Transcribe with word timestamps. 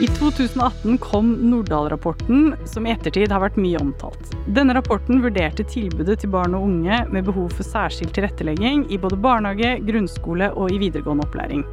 I 0.00 0.06
2018 0.06 0.98
kom 0.98 1.32
Nordahl-rapporten, 1.32 2.54
som 2.64 2.86
i 2.86 2.92
ettertid 2.94 3.32
har 3.34 3.42
vært 3.42 3.56
mye 3.58 3.80
omtalt. 3.82 4.30
Denne 4.54 4.76
rapporten 4.76 5.18
vurderte 5.24 5.66
tilbudet 5.66 6.20
til 6.22 6.30
barn 6.30 6.54
og 6.54 6.68
unge 6.68 7.00
med 7.10 7.26
behov 7.26 7.50
for 7.50 7.66
særskilt 7.66 8.14
tilrettelegging 8.14 8.84
i 8.94 8.98
både 9.02 9.18
barnehage, 9.18 9.72
grunnskole 9.88 10.52
og 10.54 10.70
i 10.70 10.78
videregående 10.84 11.26
opplæring. 11.26 11.66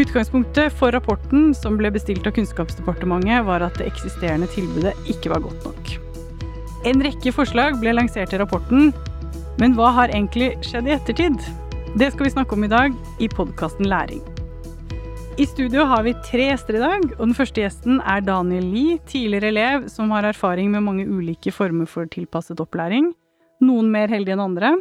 Utgangspunktet 0.00 0.72
for 0.80 0.96
rapporten, 0.96 1.52
som 1.52 1.76
ble 1.76 1.92
bestilt 1.92 2.24
av 2.24 2.38
Kunnskapsdepartementet, 2.38 3.44
var 3.44 3.68
at 3.68 3.76
det 3.76 3.90
eksisterende 3.92 4.48
tilbudet 4.56 4.96
ikke 5.04 5.34
var 5.34 5.44
godt 5.44 5.68
nok. 5.68 5.94
En 6.88 7.04
rekke 7.04 7.36
forslag 7.36 7.76
ble 7.84 7.98
lansert 8.00 8.32
i 8.32 8.40
rapporten, 8.40 8.94
men 9.60 9.76
hva 9.76 9.92
har 9.98 10.16
egentlig 10.16 10.54
skjedd 10.64 10.88
i 10.88 10.96
ettertid? 10.96 11.36
Det 12.00 12.14
skal 12.14 12.30
vi 12.30 12.36
snakke 12.38 12.56
om 12.56 12.64
i 12.64 12.76
dag 12.78 12.96
i 13.20 13.28
podkasten 13.28 13.92
Læring. 13.92 14.24
I 15.38 15.46
studio 15.46 15.84
har 15.86 16.02
vi 16.02 16.12
tre 16.26 16.48
gjester 16.50 16.76
i 16.76 16.80
dag, 16.82 17.04
og 17.16 17.20
den 17.22 17.36
første 17.36 17.62
gjesten 17.62 18.00
er 18.02 18.22
Daniel 18.26 18.66
Lie, 18.72 18.96
tidligere 19.08 19.52
elev 19.52 19.86
som 19.92 20.10
har 20.10 20.26
erfaring 20.26 20.72
med 20.72 20.82
mange 20.84 21.06
ulike 21.06 21.52
former 21.54 21.86
for 21.88 22.10
tilpasset 22.10 22.60
opplæring. 22.60 23.12
Noen 23.62 23.92
mer 23.92 24.10
heldige 24.10 24.34
enn 24.34 24.42
andre. 24.44 24.74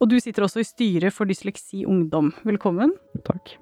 Og 0.00 0.12
du 0.12 0.18
sitter 0.20 0.44
også 0.46 0.62
i 0.62 0.68
styret 0.68 1.16
for 1.16 1.28
Dysleksi 1.28 1.86
Ungdom. 1.88 2.30
Velkommen. 2.46 2.92
Takk. 3.26 3.56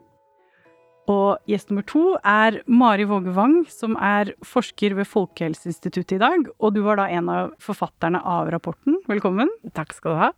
Og 1.09 1.39
gjest 1.49 1.71
nummer 1.71 1.87
to 1.89 2.03
er 2.21 2.61
Mari 2.67 3.07
Våge 3.09 3.33
Wang, 3.37 3.63
som 3.73 3.97
er 3.97 4.35
forsker 4.45 4.99
ved 4.99 5.09
Folkehelseinstituttet 5.09 6.19
i 6.19 6.21
dag. 6.21 6.51
Og 6.59 6.75
du 6.77 6.83
var 6.85 7.01
da 7.01 7.09
en 7.09 7.31
av 7.33 7.55
forfatterne 7.63 8.21
av 8.21 8.51
rapporten. 8.53 9.01
Velkommen. 9.09 9.49
Takk 9.73 9.97
skal 9.97 10.15
du 10.15 10.23
ha. 10.27 10.31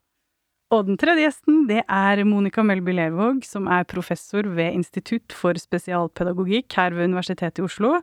Og 0.70 0.86
den 0.86 0.98
tredje 1.00 1.24
gjesten, 1.24 1.64
det 1.66 1.80
er 1.82 2.20
Monica 2.22 2.62
Melby 2.62 2.92
Lervåg, 2.94 3.42
som 3.42 3.66
er 3.66 3.88
professor 3.90 4.46
ved 4.54 4.76
Institutt 4.78 5.34
for 5.34 5.58
spesialpedagogikk 5.58 6.76
her 6.78 6.94
ved 6.94 7.08
Universitetet 7.10 7.58
i 7.58 7.64
Oslo, 7.66 7.96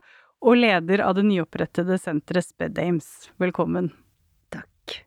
og 0.44 0.58
leder 0.60 1.00
av 1.00 1.14
det 1.16 1.24
nyopprettede 1.30 1.96
senteret 1.96 2.44
SpedAmes. 2.44 3.30
Velkommen. 3.40 3.88
Takk. 4.52 4.98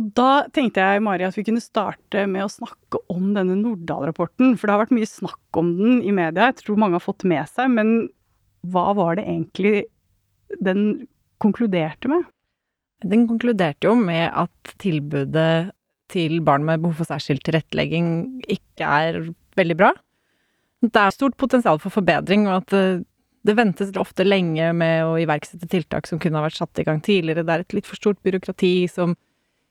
Og 0.00 0.08
da 0.16 0.46
tenkte 0.56 0.80
jeg, 0.80 1.02
Mari, 1.04 1.26
at 1.28 1.36
vi 1.36 1.44
kunne 1.44 1.60
starte 1.60 2.24
med 2.30 2.46
å 2.46 2.52
snakke 2.52 3.02
om 3.12 3.34
denne 3.36 3.58
Nordahl-rapporten, 3.60 4.54
for 4.56 4.64
det 4.64 4.74
har 4.74 4.82
vært 4.86 4.94
mye 4.96 5.10
snakk 5.10 5.60
om 5.60 5.74
den 5.76 6.00
i 6.00 6.14
media, 6.16 6.48
jeg 6.48 6.62
tror 6.62 6.80
mange 6.80 6.96
har 6.96 7.04
fått 7.04 7.26
med 7.28 7.50
seg, 7.52 7.68
men 7.74 8.08
hva 8.72 8.94
var 8.96 9.20
det 9.20 9.26
egentlig 9.28 9.74
den 10.56 11.04
konkluderte 11.40 12.08
med? 12.08 12.24
Den 13.04 13.28
konkluderte 13.28 13.92
jo 13.92 13.94
med 14.00 14.26
at 14.32 14.72
tilbudet 14.80 15.76
til 16.10 16.40
barn 16.44 16.66
med 16.66 16.82
behov 16.82 17.00
for 17.00 17.08
særskilt 17.08 17.44
tilrettelegging 17.46 18.10
ikke 18.50 18.86
er 18.86 19.22
veldig 19.58 19.76
bra. 19.78 19.94
Det 20.80 20.96
er 20.96 21.14
stort 21.14 21.36
potensial 21.40 21.80
for 21.80 21.92
forbedring, 21.92 22.46
og 22.48 22.62
at 22.62 22.72
det, 22.72 22.84
det 23.46 23.56
ventes 23.56 23.92
ofte 24.00 24.24
lenge 24.24 24.70
med 24.76 25.04
å 25.04 25.16
iverksette 25.20 25.68
tiltak 25.70 26.08
som 26.08 26.20
kunne 26.20 26.40
ha 26.40 26.46
vært 26.46 26.60
satt 26.60 26.80
i 26.80 26.86
gang 26.86 27.02
tidligere. 27.04 27.44
Det 27.44 27.54
er 27.54 27.64
et 27.66 27.76
litt 27.76 27.88
for 27.88 28.00
stort 28.00 28.20
byråkrati 28.24 28.74
som 28.90 29.16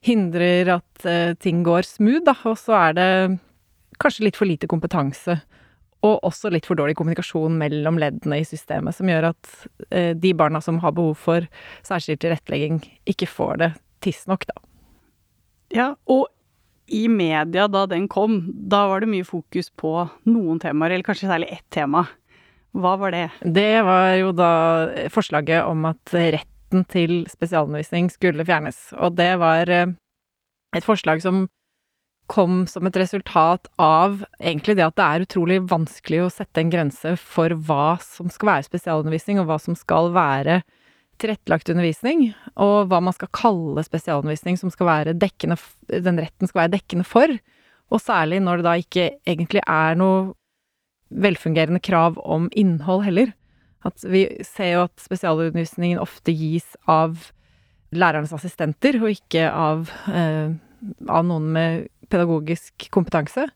hindrer 0.05 0.69
at 0.77 1.05
uh, 1.05 1.33
ting 1.41 1.63
går 1.65 1.87
smooth, 1.87 2.23
da. 2.27 2.35
Og 2.47 2.59
så 2.61 2.77
er 2.77 2.97
det 2.97 3.09
kanskje 3.99 4.27
litt 4.27 4.39
for 4.39 4.49
lite 4.49 4.69
kompetanse. 4.69 5.39
Og 6.05 6.21
også 6.23 6.53
litt 6.53 6.69
for 6.69 6.79
dårlig 6.79 6.95
kommunikasjon 6.95 7.57
mellom 7.59 7.97
leddene 7.99 8.37
i 8.39 8.47
systemet, 8.47 8.95
som 8.95 9.09
gjør 9.09 9.31
at 9.33 9.53
uh, 9.89 10.13
de 10.15 10.33
barna 10.37 10.61
som 10.63 10.79
har 10.85 10.95
behov 10.95 11.17
for 11.19 11.49
særskilt 11.87 12.21
tilrettelegging, 12.23 12.83
ikke 13.09 13.27
får 13.27 13.63
det 13.65 13.73
tidsnok, 14.05 14.47
da. 14.47 14.61
Ja, 15.73 15.94
og 16.09 16.28
i 16.89 17.06
media 17.12 17.67
da 17.70 17.86
den 17.89 18.08
kom, 18.09 18.42
da 18.70 18.86
var 18.89 19.03
det 19.03 19.12
mye 19.12 19.28
fokus 19.28 19.70
på 19.78 19.94
noen 20.30 20.62
temaer, 20.62 20.95
eller 20.95 21.06
kanskje 21.06 21.30
særlig 21.30 21.52
ett 21.53 21.67
tema. 21.73 22.08
Hva 22.78 22.95
var 23.02 23.14
det? 23.14 23.28
Det 23.42 23.81
var 23.86 24.14
jo 24.17 24.34
da 24.38 24.52
forslaget 25.14 25.66
om 25.66 25.86
at 25.90 26.14
retten 26.14 26.86
til 26.90 27.23
spesialundervisning 27.29 28.09
skulle 28.13 28.46
fjernes. 28.46 28.91
Og 28.97 29.16
det 29.18 29.31
var 29.41 29.69
eh, 29.74 29.96
et 30.78 30.85
forslag 30.85 31.22
som 31.25 31.47
kom 32.29 32.68
som 32.69 32.85
et 32.85 32.97
resultat 33.02 33.66
av 33.81 34.19
egentlig 34.38 34.75
det 34.78 34.85
at 34.85 34.97
det 35.00 35.06
er 35.06 35.25
utrolig 35.25 35.63
vanskelig 35.69 36.22
å 36.22 36.34
sette 36.34 36.62
en 36.62 36.69
grense 36.69 37.16
for 37.18 37.56
hva 37.66 37.96
som 38.06 38.29
skal 38.29 38.52
være 38.53 38.68
spesialundervisning, 38.69 39.41
og 39.41 39.50
hva 39.50 39.58
som 39.62 39.78
skal 39.78 40.12
være 40.13 40.62
tilrettelagt 41.19 41.69
undervisning, 41.72 42.30
og 42.59 42.90
hva 42.90 43.00
man 43.03 43.16
skal 43.16 43.31
kalle 43.35 43.84
spesialundervisning 43.85 44.59
som 44.59 44.72
skal 44.74 44.90
være 44.90 45.18
dekkende, 45.19 45.57
den 45.90 46.22
retten 46.22 46.50
skal 46.50 46.63
være 46.63 46.75
dekkende 46.78 47.07
for. 47.07 47.34
Og 47.90 48.03
særlig 48.03 48.41
når 48.46 48.59
det 48.59 48.68
da 48.68 48.75
ikke 48.80 49.07
egentlig 49.28 49.63
er 49.66 49.97
noe 50.00 50.31
velfungerende 51.09 51.81
krav 51.81 52.19
om 52.22 52.47
innhold 52.58 53.03
heller. 53.08 53.34
At 53.85 54.03
vi 54.06 54.25
ser 54.46 54.74
jo 54.75 54.85
at 54.88 55.02
spesialundervisningen 55.02 56.02
ofte 56.02 56.35
gis 56.35 56.68
av 56.90 57.29
lærernes 57.96 58.34
assistenter, 58.35 59.00
og 59.02 59.16
ikke 59.16 59.47
av, 59.50 59.90
eh, 60.12 60.52
av 61.09 61.25
noen 61.25 61.50
med 61.56 61.88
pedagogisk 62.09 62.90
kompetanse. 62.94 63.47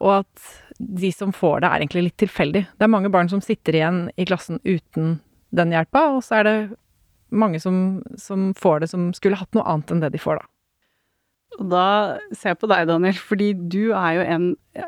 Og 0.00 0.24
at 0.24 0.50
de 0.80 1.12
som 1.12 1.32
får 1.32 1.60
det, 1.60 1.70
er 1.70 1.80
egentlig 1.80 2.04
litt 2.08 2.20
tilfeldig. 2.22 2.64
Det 2.66 2.86
er 2.86 2.94
mange 2.94 3.12
barn 3.12 3.28
som 3.28 3.42
sitter 3.44 3.76
igjen 3.76 4.00
i 4.16 4.24
klassen 4.24 4.58
uten 4.64 5.20
den 5.54 5.74
hjelpa, 5.74 6.06
og 6.16 6.24
så 6.24 6.40
er 6.40 6.46
det 6.48 6.56
mange 7.30 7.60
som, 7.62 8.00
som, 8.20 8.50
får 8.58 8.82
det, 8.82 8.90
som 8.92 9.10
skulle 9.16 9.38
hatt 9.40 9.54
noe 9.56 9.66
annet 9.68 9.92
enn 9.94 10.02
det 10.04 10.12
de 10.14 10.22
får, 10.22 10.40
da. 10.40 10.50
Og 11.60 11.66
da 11.72 11.86
ser 12.30 12.52
jeg 12.52 12.60
på 12.62 12.70
deg, 12.70 12.86
Daniel, 12.88 13.18
fordi 13.18 13.50
du 13.58 13.90
er 13.90 14.16
jo 14.16 14.26
en 14.36 14.44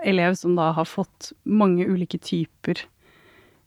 elev 0.06 0.36
som 0.38 0.54
da 0.56 0.70
har 0.76 0.88
fått 0.88 1.32
mange 1.44 1.84
ulike 1.90 2.20
typer 2.22 2.84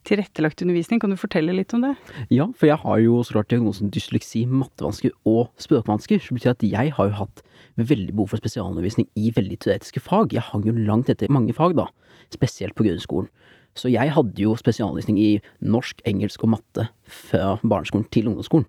tilrettelagt 0.06 0.62
undervisning. 0.62 1.00
Kan 1.02 1.12
du 1.12 1.18
fortelle 1.18 1.54
litt 1.54 1.74
om 1.76 1.84
det? 1.84 1.92
Ja, 2.32 2.48
for 2.56 2.70
jeg 2.70 2.78
har 2.82 3.00
jo 3.02 3.20
så 3.26 3.36
klart 3.36 3.50
diagnosen 3.52 3.90
dysleksi, 3.94 4.44
mattevansker 4.48 5.12
og 5.28 5.50
språkvansker. 5.62 6.22
Så 6.22 6.36
betyr 6.36 6.54
at 6.54 6.66
jeg 6.66 6.94
har 6.96 7.10
jo 7.10 7.18
hatt 7.20 7.42
veldig 7.76 8.14
behov 8.14 8.32
for 8.32 8.42
spesialundervisning 8.42 9.08
i 9.18 9.32
veldig 9.36 9.58
teoretiske 9.64 10.02
fag. 10.04 10.34
Jeg 10.36 10.46
hang 10.48 10.66
jo 10.68 10.76
langt 10.78 11.10
etter 11.12 11.32
mange 11.32 11.54
fag, 11.56 11.76
da. 11.78 11.88
Spesielt 12.34 12.76
på 12.78 12.86
grunnskolen. 12.86 13.30
Så 13.76 13.90
jeg 13.92 14.12
hadde 14.14 14.40
jo 14.40 14.56
spesialundervisning 14.56 15.18
i 15.20 15.30
norsk, 15.60 16.00
engelsk 16.08 16.44
og 16.46 16.54
matte 16.56 16.88
fra 17.04 17.56
barneskolen 17.62 18.08
til 18.14 18.30
ungdomsskolen. 18.30 18.66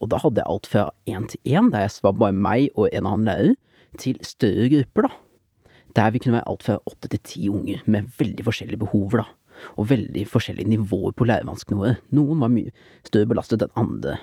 Og 0.00 0.10
da 0.12 0.20
hadde 0.20 0.42
jeg 0.42 0.52
alt 0.52 0.68
fra 0.68 0.88
én 1.08 1.28
til 1.30 1.40
én, 1.56 1.70
der 1.72 1.86
jeg 1.86 2.04
var 2.04 2.16
bare 2.20 2.36
meg 2.36 2.68
og 2.74 2.90
en 2.92 3.08
annen 3.08 3.28
lærer, 3.28 3.54
til 3.96 4.18
større 4.24 4.68
grupper, 4.68 5.06
da. 5.06 5.12
Der 5.96 6.10
vi 6.12 6.20
kunne 6.20 6.36
være 6.36 6.48
alt 6.50 6.64
fra 6.66 6.76
åtte 6.84 7.08
til 7.08 7.20
ti 7.24 7.46
unger 7.48 7.80
med 7.88 8.10
veldig 8.18 8.44
forskjellige 8.44 8.82
behov, 8.82 9.14
da. 9.16 9.24
Og 9.80 9.88
veldig 9.88 10.26
forskjellige 10.28 10.68
nivåer 10.68 11.14
på 11.16 11.24
lærevanskene 11.24 11.80
våre. 11.80 11.94
Noen 12.12 12.42
var 12.44 12.52
mye 12.52 12.74
større 13.08 13.30
belastet 13.30 13.64
enn 13.64 13.72
andre. 13.80 14.18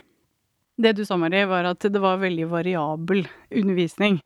Det 0.78 0.94
du 0.98 1.02
sa, 1.06 1.18
Marie, 1.18 1.48
var 1.50 1.66
at 1.70 1.86
det 1.86 2.02
var 2.02 2.22
veldig 2.22 2.46
variabel 2.52 3.26
undervisning. 3.50 4.20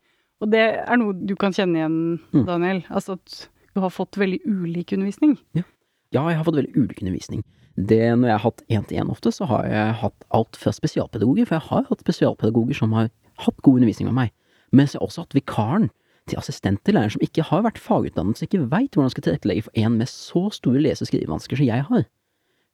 Og 0.44 0.52
det 0.52 0.64
er 0.80 1.00
noe 1.00 1.16
du 1.16 1.34
kan 1.40 1.56
kjenne 1.56 1.80
igjen, 1.80 1.98
mm. 2.32 2.44
Daniel. 2.44 2.82
Mm. 2.84 2.92
Altså 3.00 3.16
at 3.16 3.48
du 3.72 3.82
har 3.84 3.92
fått 3.94 4.20
veldig 4.20 4.40
ulik 4.44 4.92
undervisning. 4.96 5.36
Ja. 5.56 5.64
Ja, 6.14 6.24
jeg 6.30 6.38
har 6.38 6.46
fått 6.46 6.56
veldig 6.56 6.72
ulik 6.76 7.02
undervisning. 7.02 7.44
Det, 7.76 8.00
når 8.16 8.30
jeg 8.30 8.34
har 8.38 8.44
hatt 8.46 8.62
én-til-én 8.72 9.10
ofte, 9.12 9.30
så 9.34 9.46
har 9.46 9.66
jeg 9.68 9.96
hatt 10.00 10.24
alt 10.34 10.56
fra 10.58 10.72
spesialpedagoger, 10.74 11.46
for 11.46 11.58
jeg 11.58 11.66
har 11.68 11.84
hatt 11.90 12.02
spesialpedagoger 12.02 12.78
som 12.80 12.94
har 12.96 13.10
hatt 13.44 13.62
god 13.62 13.78
undervisning 13.78 14.08
med 14.08 14.16
meg. 14.16 14.32
Mens 14.72 14.96
jeg 14.96 15.02
også 15.04 15.26
hatt 15.26 15.36
vikaren 15.36 15.90
til 16.28 16.40
assistent 16.40 16.80
til 16.84 16.96
læreren 16.96 17.14
som 17.14 17.24
ikke 17.24 17.44
har 17.50 17.64
vært 17.64 17.80
fagutdannet, 17.80 18.40
som 18.40 18.48
ikke 18.48 18.64
veit 18.72 18.90
hvordan 18.92 19.06
han 19.06 19.14
skal 19.14 19.26
tilrettelegge 19.26 19.66
for 19.68 19.80
en 19.80 19.98
med 20.00 20.10
så 20.10 20.48
store 20.56 20.82
lese- 20.82 21.04
og 21.04 21.10
skrivevansker 21.12 21.60
som 21.60 21.68
jeg 21.68 21.86
har. 21.90 22.04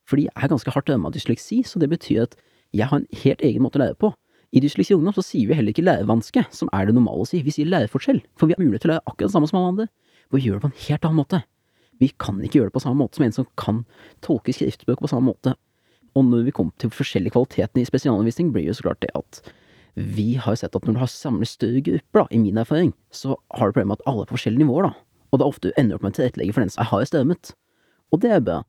Fordi 0.08 0.26
jeg 0.26 0.34
er 0.36 0.52
ganske 0.52 0.74
hardt 0.74 0.90
rammet 0.90 1.10
av 1.10 1.16
dysleksi, 1.16 1.62
så 1.66 1.82
det 1.82 1.90
betyr 1.90 2.26
at 2.28 2.36
jeg 2.74 2.86
har 2.90 3.02
en 3.02 3.22
helt 3.24 3.42
egen 3.42 3.64
måte 3.66 3.80
å 3.80 3.84
lære 3.84 3.98
på. 3.98 4.12
I 4.54 4.62
Dysleksi 4.62 4.94
Ungdom 4.94 5.14
så 5.16 5.22
sier 5.26 5.50
vi 5.50 5.56
heller 5.58 5.74
ikke 5.74 5.82
lærevanske, 5.82 6.44
som 6.54 6.70
er 6.72 6.86
det 6.86 6.94
normale 6.94 7.24
å 7.24 7.26
si, 7.26 7.40
vi 7.42 7.50
sier 7.54 7.66
læreforskjell, 7.66 8.20
for 8.38 8.46
vi 8.46 8.54
har 8.54 8.62
mulighet 8.62 8.86
til 8.86 8.92
å 8.92 8.94
lære 8.94 9.06
akkurat 9.10 9.26
det 9.26 9.34
samme 9.34 9.50
som 9.50 9.58
alle 9.58 9.72
andre. 9.72 9.86
Vi 10.30 10.44
gjør 10.44 10.60
det 10.60 10.62
på 10.62 10.70
en 10.70 10.80
helt 10.84 11.08
annen 11.08 11.18
måte. 11.18 11.40
Vi 12.02 12.10
kan 12.20 12.40
ikke 12.42 12.60
gjøre 12.60 12.70
det 12.70 12.76
på 12.76 12.82
samme 12.84 13.00
måte 13.02 13.18
som 13.18 13.26
en 13.26 13.36
som 13.36 13.50
kan 13.60 13.84
tolke 14.24 14.54
skriftbøker 14.54 15.04
på 15.04 15.12
samme 15.12 15.30
måte. 15.32 15.54
Og 16.14 16.26
når 16.28 16.46
vi 16.46 16.54
kommer 16.54 16.74
til 16.78 16.92
forskjellige 16.94 17.34
kvaliteter 17.34 17.82
i 17.82 17.86
spesialundervisning, 17.88 18.52
blir 18.54 18.68
jo 18.68 18.76
så 18.76 18.88
klart 18.88 19.02
det 19.02 19.10
at 19.18 19.42
vi 19.94 20.34
har 20.42 20.56
sett 20.58 20.74
at 20.74 20.86
når 20.86 20.96
du 20.96 21.02
har 21.02 21.10
samlet 21.10 21.50
større 21.50 21.82
grupper, 21.86 22.24
da, 22.24 22.26
i 22.34 22.40
min 22.42 22.58
erfaring, 22.58 22.92
så 23.14 23.36
har 23.54 23.70
du 23.70 23.74
problemet 23.74 23.92
med 23.92 24.00
at 24.00 24.08
alle 24.10 24.24
er 24.24 24.30
på 24.30 24.36
forskjellige 24.38 24.64
nivåer, 24.64 24.88
da. 24.88 24.94
Og 25.30 25.38
det 25.38 25.44
er 25.44 25.52
ofte 25.52 25.70
du 25.70 25.78
ender 25.78 25.98
opp 25.98 26.06
med 26.06 26.14
å 26.14 26.18
tilrettelegge 26.18 26.54
for 26.54 26.64
den 26.64 26.72
som 26.74 26.82
er 26.82 26.90
hardest 26.90 27.14
rammet. 27.14 27.52
Og 28.14 28.22
det 28.22 28.32
er 28.34 28.42
bra. 28.42 28.60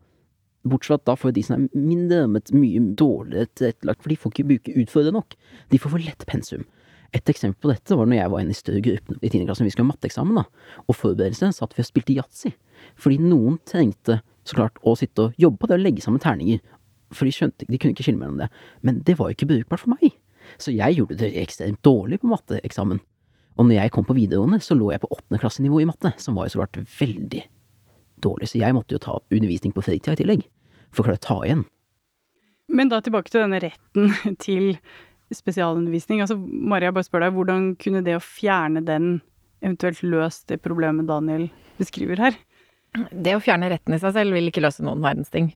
Bortsett 0.65 0.89
fra 0.89 0.97
at 0.97 1.05
da 1.09 1.15
får 1.17 1.33
de 1.35 1.43
som 1.45 1.57
er 1.57 1.77
mindre 1.77 2.23
rammet, 2.23 2.53
mye 2.53 2.81
dårligere 2.97 3.49
tilrettelagt, 3.57 4.01
for 4.01 4.13
de 4.13 4.17
får 4.21 4.33
ikke 4.33 4.47
bruke 4.51 4.77
utfordre 4.81 5.13
nok. 5.13 5.37
De 5.73 5.81
får 5.81 5.93
for 5.93 6.05
lett 6.05 6.25
pensum. 6.29 6.65
Et 7.13 7.31
eksempel 7.31 7.61
på 7.61 7.71
dette 7.71 7.97
var 7.97 8.09
når 8.09 8.19
jeg 8.19 8.31
var 8.33 8.43
inne 8.43 8.55
i 8.55 8.57
større 8.57 8.83
gruppe 8.85 9.17
i 9.21 9.29
tiende 9.29 9.49
klasse, 9.49 9.65
vi 9.65 9.73
skulle 9.73 9.87
ha 9.87 9.93
matteeksamen, 9.93 10.39
da. 10.39 10.45
Og 10.87 10.97
forberedelsene 10.97 11.55
satt 11.55 11.75
vi 11.75 11.83
og 11.83 11.89
spilte 11.89 12.15
yatzy. 12.15 12.53
Fordi 13.01 13.19
noen 13.21 13.59
trengte 13.67 14.21
så 14.45 14.57
klart 14.59 14.79
å 14.85 14.95
sitte 14.99 15.27
og 15.29 15.41
jobbe 15.41 15.61
på 15.61 15.69
det 15.69 15.79
og 15.79 15.85
legge 15.85 16.05
sammen 16.05 16.23
terninger. 16.23 16.61
For 17.15 17.27
de 17.27 17.33
skjønte 17.35 17.67
de 17.69 17.79
kunne 17.79 17.95
ikke 17.95 18.05
skille 18.07 18.21
mellom 18.21 18.39
det. 18.41 18.49
Men 18.85 19.01
det 19.05 19.17
var 19.19 19.29
jo 19.29 19.37
ikke 19.37 19.49
brukbart 19.51 19.83
for 19.83 19.95
meg. 19.95 20.15
Så 20.61 20.73
jeg 20.75 20.99
gjorde 20.99 21.17
det 21.19 21.33
ekstremt 21.41 21.81
dårlig 21.85 22.21
på 22.21 22.29
matteeksamen. 22.29 23.01
Og 23.55 23.67
når 23.67 23.77
jeg 23.77 23.93
kom 23.95 24.05
på 24.07 24.17
videregående, 24.17 24.59
så 24.61 24.75
lå 24.75 24.91
jeg 24.91 25.01
på 25.03 25.09
åttendeklassenivå 25.15 25.79
i 25.81 25.87
matte, 25.87 26.11
som 26.21 26.35
var 26.35 26.47
jo 26.47 26.55
så 26.55 26.63
klart 26.63 26.81
veldig 26.99 27.45
dårlig. 28.25 28.49
Så 28.51 28.59
jeg 28.59 28.75
måtte 28.75 28.97
jo 28.97 29.01
ta 29.01 29.15
undervisning 29.31 29.73
på 29.75 29.83
fritida 29.85 30.15
i 30.15 30.19
tillegg, 30.19 30.43
for 30.91 31.05
å 31.05 31.07
klare 31.07 31.21
å 31.21 31.25
ta 31.25 31.37
igjen. 31.47 31.63
Men 32.75 32.89
da 32.89 32.99
tilbake 33.03 33.31
til 33.31 33.45
denne 33.45 33.61
retten 33.61 34.11
til 34.41 34.75
spesialundervisning. 35.33 36.21
Altså, 36.23 36.37
Maria, 36.37 36.93
bare 36.93 37.07
spør 37.07 37.25
deg, 37.25 37.35
hvordan 37.37 37.69
kunne 37.81 38.03
det 38.05 38.17
å 38.17 38.23
fjerne 38.23 38.83
den 38.85 39.19
eventuelt 39.65 40.03
løst 40.05 40.45
det 40.51 40.61
problemet 40.63 41.07
Daniel 41.09 41.47
beskriver 41.79 42.21
her? 42.21 42.39
Det 43.11 43.35
å 43.35 43.43
fjerne 43.43 43.69
retten 43.71 43.95
i 43.95 44.01
seg 44.01 44.13
selv 44.15 44.35
vil 44.37 44.51
ikke 44.51 44.63
løse 44.63 44.85
noen 44.85 45.03
verdens 45.03 45.33
ting. 45.33 45.51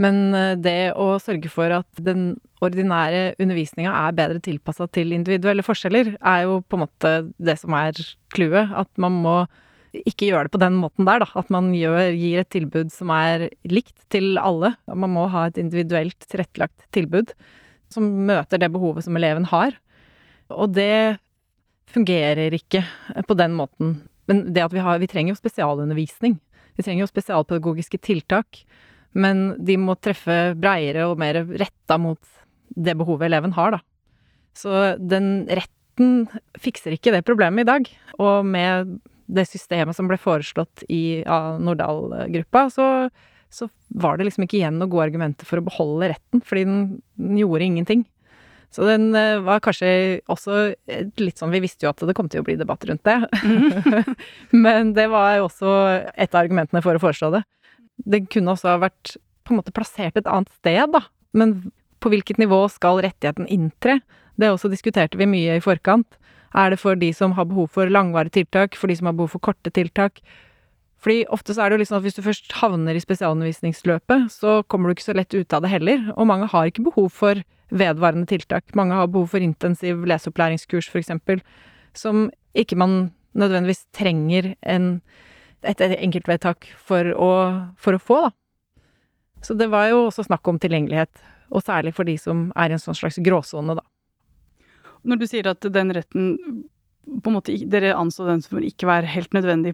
Men 0.00 0.34
eh, 0.34 0.56
det 0.58 0.92
å 0.98 1.12
sørge 1.22 1.50
for 1.52 1.72
at 1.80 2.02
den 2.02 2.34
ordinære 2.64 3.34
undervisninga 3.40 3.92
er 4.06 4.16
bedre 4.16 4.42
tilpassa 4.44 4.88
til 4.92 5.14
individuelle 5.16 5.64
forskjeller, 5.64 6.14
er 6.16 6.46
jo 6.46 6.60
på 6.66 6.78
en 6.78 6.84
måte 6.86 7.12
det 7.40 7.56
som 7.60 7.76
er 7.76 7.98
clouet. 8.34 8.72
At 8.72 8.90
man 9.00 9.20
må 9.24 9.36
ikke 10.06 10.28
gjøre 10.30 10.46
det 10.46 10.54
på 10.54 10.62
den 10.62 10.76
måten 10.78 11.08
der, 11.08 11.24
da. 11.24 11.28
At 11.40 11.50
man 11.52 11.72
gjør, 11.74 12.12
gir 12.14 12.42
et 12.42 12.52
tilbud 12.54 12.92
som 12.94 13.12
er 13.14 13.48
likt 13.68 13.96
til 14.14 14.38
alle. 14.40 14.74
Man 14.88 15.14
må 15.16 15.26
ha 15.32 15.48
et 15.48 15.58
individuelt 15.60 16.28
tilrettelagt 16.30 16.86
tilbud 16.96 17.34
som 17.92 18.06
møter 18.28 18.60
det 18.60 18.70
behovet 18.72 19.06
som 19.06 19.16
eleven 19.18 19.48
har. 19.50 19.74
Og 20.50 20.72
det 20.74 21.18
fungerer 21.90 22.54
ikke 22.54 22.84
på 23.26 23.36
den 23.38 23.56
måten. 23.58 23.98
Men 24.30 24.44
det 24.54 24.62
at 24.62 24.74
vi 24.74 24.82
har 24.84 25.00
Vi 25.02 25.10
trenger 25.10 25.34
jo 25.34 25.40
spesialundervisning. 25.40 26.38
Vi 26.76 26.82
trenger 26.86 27.04
jo 27.04 27.10
spesialpedagogiske 27.10 27.98
tiltak. 27.98 28.62
Men 29.12 29.56
de 29.58 29.76
må 29.80 29.96
treffe 29.98 30.54
breiere 30.54 31.08
og 31.10 31.18
mer 31.18 31.42
retta 31.58 31.98
mot 31.98 32.20
det 32.70 32.94
behovet 32.94 33.26
eleven 33.26 33.52
har, 33.56 33.74
da. 33.74 33.80
Så 34.54 34.94
den 34.98 35.48
retten 35.50 36.28
fikser 36.58 36.94
ikke 36.94 37.12
det 37.14 37.24
problemet 37.26 37.64
i 37.64 37.70
dag. 37.70 37.90
Og 38.22 38.46
med 38.46 39.00
det 39.30 39.46
systemet 39.50 39.96
som 39.98 40.08
ble 40.10 40.18
foreslått 40.18 40.84
i 40.90 41.22
Nordahl-gruppa, 41.26 42.68
så, 42.70 42.86
så, 43.50 43.68
var 43.88 44.18
det 44.18 44.28
liksom 44.28 44.46
ikke 44.46 44.60
igjen 44.60 44.78
noen 44.78 44.90
gode 44.92 45.08
argumenter 45.08 45.48
for 45.48 45.60
å 45.60 45.66
beholde 45.66 46.12
retten, 46.12 46.42
fordi 46.46 46.64
den, 46.68 46.80
den 47.18 47.38
gjorde 47.40 47.66
ingenting. 47.66 48.04
Så 48.70 48.86
den 48.86 49.08
eh, 49.18 49.40
var 49.42 49.62
kanskje 49.64 50.20
også 50.30 50.60
litt 51.18 51.40
sånn 51.40 51.50
Vi 51.50 51.62
visste 51.64 51.86
jo 51.86 51.90
at 51.90 52.04
det 52.06 52.14
kom 52.14 52.28
til 52.30 52.44
å 52.44 52.46
bli 52.46 52.54
debatt 52.58 52.86
rundt 52.86 53.02
det. 53.08 53.16
Mm. 53.42 54.14
Men 54.64 54.92
det 54.94 55.08
var 55.10 55.40
jo 55.40 55.48
også 55.48 55.72
et 56.14 56.30
av 56.30 56.44
argumentene 56.44 56.82
for 56.84 56.94
å 56.94 57.02
foreslå 57.02 57.32
det. 57.34 57.42
Det 58.06 58.22
kunne 58.30 58.54
også 58.54 58.70
ha 58.70 58.78
vært 58.86 59.16
på 59.44 59.54
en 59.54 59.58
måte 59.58 59.74
plassert 59.74 60.16
et 60.16 60.30
annet 60.30 60.52
sted, 60.60 60.84
da. 60.94 61.02
Men 61.34 61.72
på 62.00 62.12
hvilket 62.12 62.38
nivå 62.40 62.62
skal 62.72 63.02
rettigheten 63.02 63.50
inntre? 63.50 63.98
Det 64.38 64.52
også 64.52 64.70
diskuterte 64.72 65.18
vi 65.18 65.28
mye 65.28 65.58
i 65.58 65.64
forkant. 65.64 66.06
Er 66.56 66.72
det 66.72 66.80
for 66.82 66.98
de 66.98 67.10
som 67.14 67.34
har 67.36 67.46
behov 67.50 67.68
for 67.74 67.90
langvarige 67.90 68.38
tiltak, 68.38 68.78
for 68.78 68.90
de 68.90 68.96
som 68.98 69.10
har 69.10 69.18
behov 69.18 69.34
for 69.34 69.42
korte 69.50 69.74
tiltak? 69.74 70.22
Fordi 71.00 71.22
ofte 71.32 71.54
så 71.56 71.64
er 71.64 71.70
det 71.70 71.78
jo 71.78 71.82
liksom 71.84 71.98
at 71.98 72.04
hvis 72.04 72.18
du 72.18 72.24
først 72.24 72.52
havner 72.60 72.96
i 72.96 73.00
spesialundervisningsløpet, 73.02 74.28
så 74.34 74.60
kommer 74.68 74.90
du 74.90 74.96
ikke 74.96 75.08
så 75.08 75.16
lett 75.16 75.32
ut 75.32 75.56
av 75.56 75.64
det 75.64 75.72
heller. 75.72 76.10
Og 76.16 76.28
mange 76.28 76.50
har 76.52 76.68
ikke 76.68 76.84
behov 76.90 77.08
for 77.16 77.40
vedvarende 77.70 78.28
tiltak. 78.28 78.74
Mange 78.76 78.98
har 78.98 79.08
behov 79.08 79.30
for 79.32 79.44
intensiv 79.44 80.04
leseopplæringskurs, 80.10 80.90
for 80.92 81.00
eksempel, 81.00 81.40
som 81.96 82.28
ikke 82.58 82.76
man 82.76 83.14
nødvendigvis 83.32 83.86
trenger 83.96 84.54
en 84.66 84.98
et 85.60 85.80
enkeltvedtak 85.84 86.70
for 86.80 87.10
å, 87.12 87.32
for 87.76 87.96
å 87.96 88.00
få, 88.00 88.20
da. 88.24 88.30
Så 89.44 89.56
det 89.56 89.70
var 89.72 89.90
jo 89.90 90.06
også 90.06 90.26
snakk 90.26 90.48
om 90.48 90.60
tilgjengelighet, 90.60 91.20
og 91.50 91.64
særlig 91.64 91.94
for 91.96 92.08
de 92.08 92.16
som 92.20 92.48
er 92.56 92.70
i 92.70 92.76
en 92.76 92.82
sånn 92.82 92.96
slags 92.96 93.20
gråsone, 93.24 93.76
da. 93.78 93.84
Når 95.04 95.20
du 95.20 95.26
sier 95.28 95.48
at 95.48 95.64
den 95.72 95.94
retten 95.96 96.34
på 97.10 97.30
en 97.30 97.36
måte 97.38 97.54
Dere 97.72 97.94
anså 97.96 98.26
den 98.26 98.42
som 98.44 98.60
ikke 98.60 98.88
var 98.88 99.06
helt 99.08 99.32
nødvendig 99.32 99.72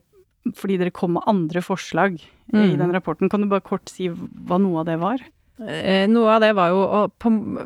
fordi 0.54 0.78
dere 0.80 0.94
kom 0.94 1.16
med 1.16 1.26
andre 1.26 1.62
forslag 1.64 2.20
mm. 2.52 2.62
i 2.62 2.76
den 2.78 2.92
rapporten. 2.94 3.30
Kan 3.32 3.42
du 3.42 3.50
bare 3.50 3.64
kort 3.64 3.88
si 3.90 4.10
hva 4.10 4.60
noe 4.62 4.82
av 4.82 4.90
det 4.90 4.98
var? 5.02 5.24
Eh, 5.56 6.04
noe 6.08 6.34
av 6.34 6.42
det 6.44 6.52
var 6.56 6.72
jo, 6.72 6.82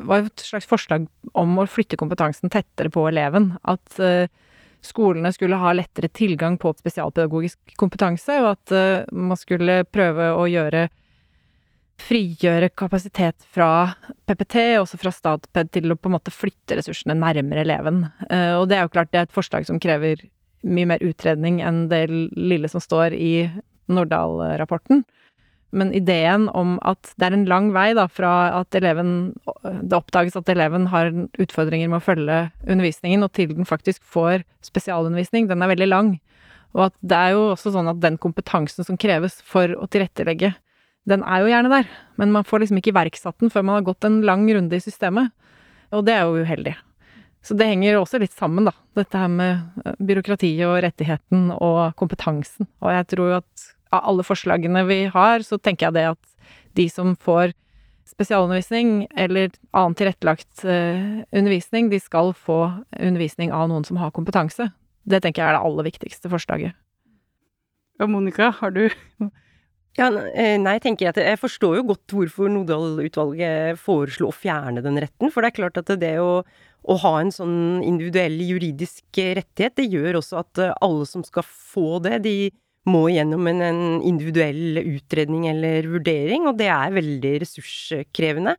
var 0.07 0.23
et 0.23 0.45
slags 0.45 0.69
forslag 0.69 1.09
om 1.35 1.59
å 1.59 1.67
flytte 1.67 1.99
kompetansen 1.99 2.51
tettere 2.51 2.91
på 2.93 3.03
eleven. 3.09 3.51
At 3.67 3.99
eh, 3.99 4.31
skolene 4.81 5.33
skulle 5.35 5.59
ha 5.59 5.75
lettere 5.75 6.09
tilgang 6.15 6.57
på 6.61 6.71
spesialpedagogisk 6.79 7.75
kompetanse, 7.77 8.39
og 8.41 8.55
at 8.55 8.73
uh, 8.73 9.03
man 9.13 9.37
skulle 9.37 9.83
prøve 9.85 10.31
å 10.33 10.47
gjøre 10.49 10.87
frigjøre 12.01 12.71
kapasitet 12.73 13.45
fra 13.53 13.91
PPT, 14.25 14.55
også 14.81 14.97
fra 14.97 15.11
Statped, 15.13 15.69
til 15.69 15.93
å 15.93 15.99
på 15.99 16.09
en 16.09 16.15
måte 16.15 16.33
flytte 16.33 16.79
ressursene 16.79 17.13
nærmere 17.13 17.61
eleven. 17.61 17.99
Og 18.57 18.63
det 18.71 18.79
er 18.79 18.87
jo 18.87 18.93
klart 18.95 19.11
det 19.13 19.19
er 19.19 19.27
et 19.27 19.35
forslag 19.35 19.67
som 19.69 19.77
krever 19.77 20.23
mye 20.61 20.89
mer 20.93 21.03
utredning 21.05 21.59
enn 21.65 21.87
det 21.91 22.05
lille 22.09 22.69
som 22.71 22.83
står 22.83 23.15
i 23.17 23.49
Nordahl-rapporten. 23.91 25.03
Men 25.71 25.93
ideen 25.95 26.49
om 26.57 26.75
at 26.83 27.13
det 27.15 27.29
er 27.29 27.35
en 27.35 27.45
lang 27.47 27.69
vei 27.71 27.91
da, 27.95 28.03
fra 28.11 28.51
at 28.57 28.75
eleven 28.75 29.31
Det 29.63 29.95
oppdages 29.95 30.35
at 30.35 30.49
eleven 30.51 30.89
har 30.91 31.13
utfordringer 31.39 31.87
med 31.87 32.01
å 32.01 32.03
følge 32.03 32.41
undervisningen, 32.67 33.23
og 33.23 33.31
til 33.37 33.53
den 33.55 33.67
faktisk 33.67 34.03
får 34.03 34.43
spesialundervisning, 34.67 35.47
den 35.47 35.63
er 35.63 35.71
veldig 35.71 35.87
lang. 35.87 36.11
Og 36.75 36.89
at 36.89 36.97
det 36.99 37.17
er 37.17 37.33
jo 37.35 37.47
også 37.53 37.71
sånn 37.75 37.89
at 37.91 38.03
den 38.03 38.19
kompetansen 38.19 38.87
som 38.87 38.99
kreves 38.99 39.39
for 39.47 39.71
å 39.79 39.87
tilrettelegge, 39.91 40.53
den 41.09 41.23
er 41.25 41.41
jo 41.41 41.49
gjerne 41.49 41.71
der, 41.71 41.87
men 42.21 42.35
man 42.35 42.45
får 42.45 42.61
liksom 42.61 42.77
ikke 42.77 42.91
iverksatt 42.93 43.39
den 43.41 43.51
før 43.51 43.65
man 43.65 43.79
har 43.79 43.87
gått 43.87 44.05
en 44.05 44.21
lang 44.27 44.45
runde 44.51 44.77
i 44.77 44.83
systemet. 44.83 45.31
Og 45.91 46.05
det 46.07 46.13
er 46.13 46.27
jo 46.27 46.43
uheldig. 46.45 46.75
Så 47.41 47.57
det 47.57 47.67
henger 47.71 47.97
også 47.97 48.19
litt 48.21 48.33
sammen, 48.37 48.67
da. 48.69 48.73
Dette 48.97 49.17
her 49.17 49.31
med 49.31 49.81
eh, 49.85 49.95
byråkratiet 49.97 50.65
og 50.67 50.81
rettigheten 50.85 51.49
og 51.55 51.95
kompetansen. 51.99 52.69
Og 52.83 52.93
jeg 52.93 53.07
tror 53.13 53.31
jo 53.31 53.39
at 53.39 53.71
av 53.91 54.05
alle 54.11 54.25
forslagene 54.25 54.85
vi 54.87 54.99
har, 55.11 55.43
så 55.43 55.57
tenker 55.57 55.89
jeg 55.89 55.97
det 55.97 56.05
at 56.13 56.53
de 56.77 56.87
som 56.91 57.15
får 57.19 57.55
spesialundervisning 58.11 59.07
eller 59.19 59.51
annen 59.77 59.95
tilrettelagt 59.97 60.63
uh, 60.67 61.23
undervisning, 61.31 61.89
de 61.91 61.99
skal 62.01 62.33
få 62.35 62.59
undervisning 62.99 63.53
av 63.55 63.69
noen 63.71 63.85
som 63.87 63.99
har 64.01 64.13
kompetanse. 64.15 64.69
Det 65.07 65.21
tenker 65.23 65.43
jeg 65.43 65.51
er 65.51 65.57
det 65.57 65.65
aller 65.67 65.87
viktigste 65.87 66.31
forslaget. 66.31 66.75
Ja, 67.99 68.07
Monica, 68.09 68.49
har 68.59 68.73
du 68.75 68.87
ja, 69.99 70.07
eh, 70.07 70.55
nei, 70.55 70.77
jeg 70.77 70.83
tenker 70.85 71.09
at 71.09 71.17
jeg 71.19 71.39
forstår 71.39 71.75
jo 71.81 71.87
godt 71.89 72.13
hvorfor 72.15 72.47
Nodal-utvalget 72.51 73.79
foreslo 73.81 74.29
å 74.29 74.35
fjerne 74.35 74.83
den 74.85 74.99
retten. 75.03 75.27
For 75.33 75.43
det 75.43 75.51
er 75.51 75.57
klart 75.57 75.79
at 75.81 75.91
det 75.99 76.13
å, 76.23 76.45
å, 76.81 76.97
ha 77.03 77.13
en 77.19 77.31
sånn 77.33 77.81
individuell 77.85 78.39
juridisk 78.41 79.19
rettighet, 79.19 79.77
det 79.77 79.89
gjør 79.91 80.19
også 80.21 80.41
at 80.41 80.61
alle 80.81 81.07
som 81.09 81.25
skal 81.25 81.45
få 81.45 81.99
det, 82.05 82.21
de 82.25 82.35
må 82.89 83.05
gjennom 83.13 83.45
en, 83.49 83.61
en 83.61 83.81
individuell 84.01 84.79
utredning 84.81 85.45
eller 85.51 85.85
vurdering, 85.89 86.47
og 86.49 86.57
det 86.57 86.71
er 86.73 86.95
veldig 86.95 87.33
ressurskrevende. 87.43 88.55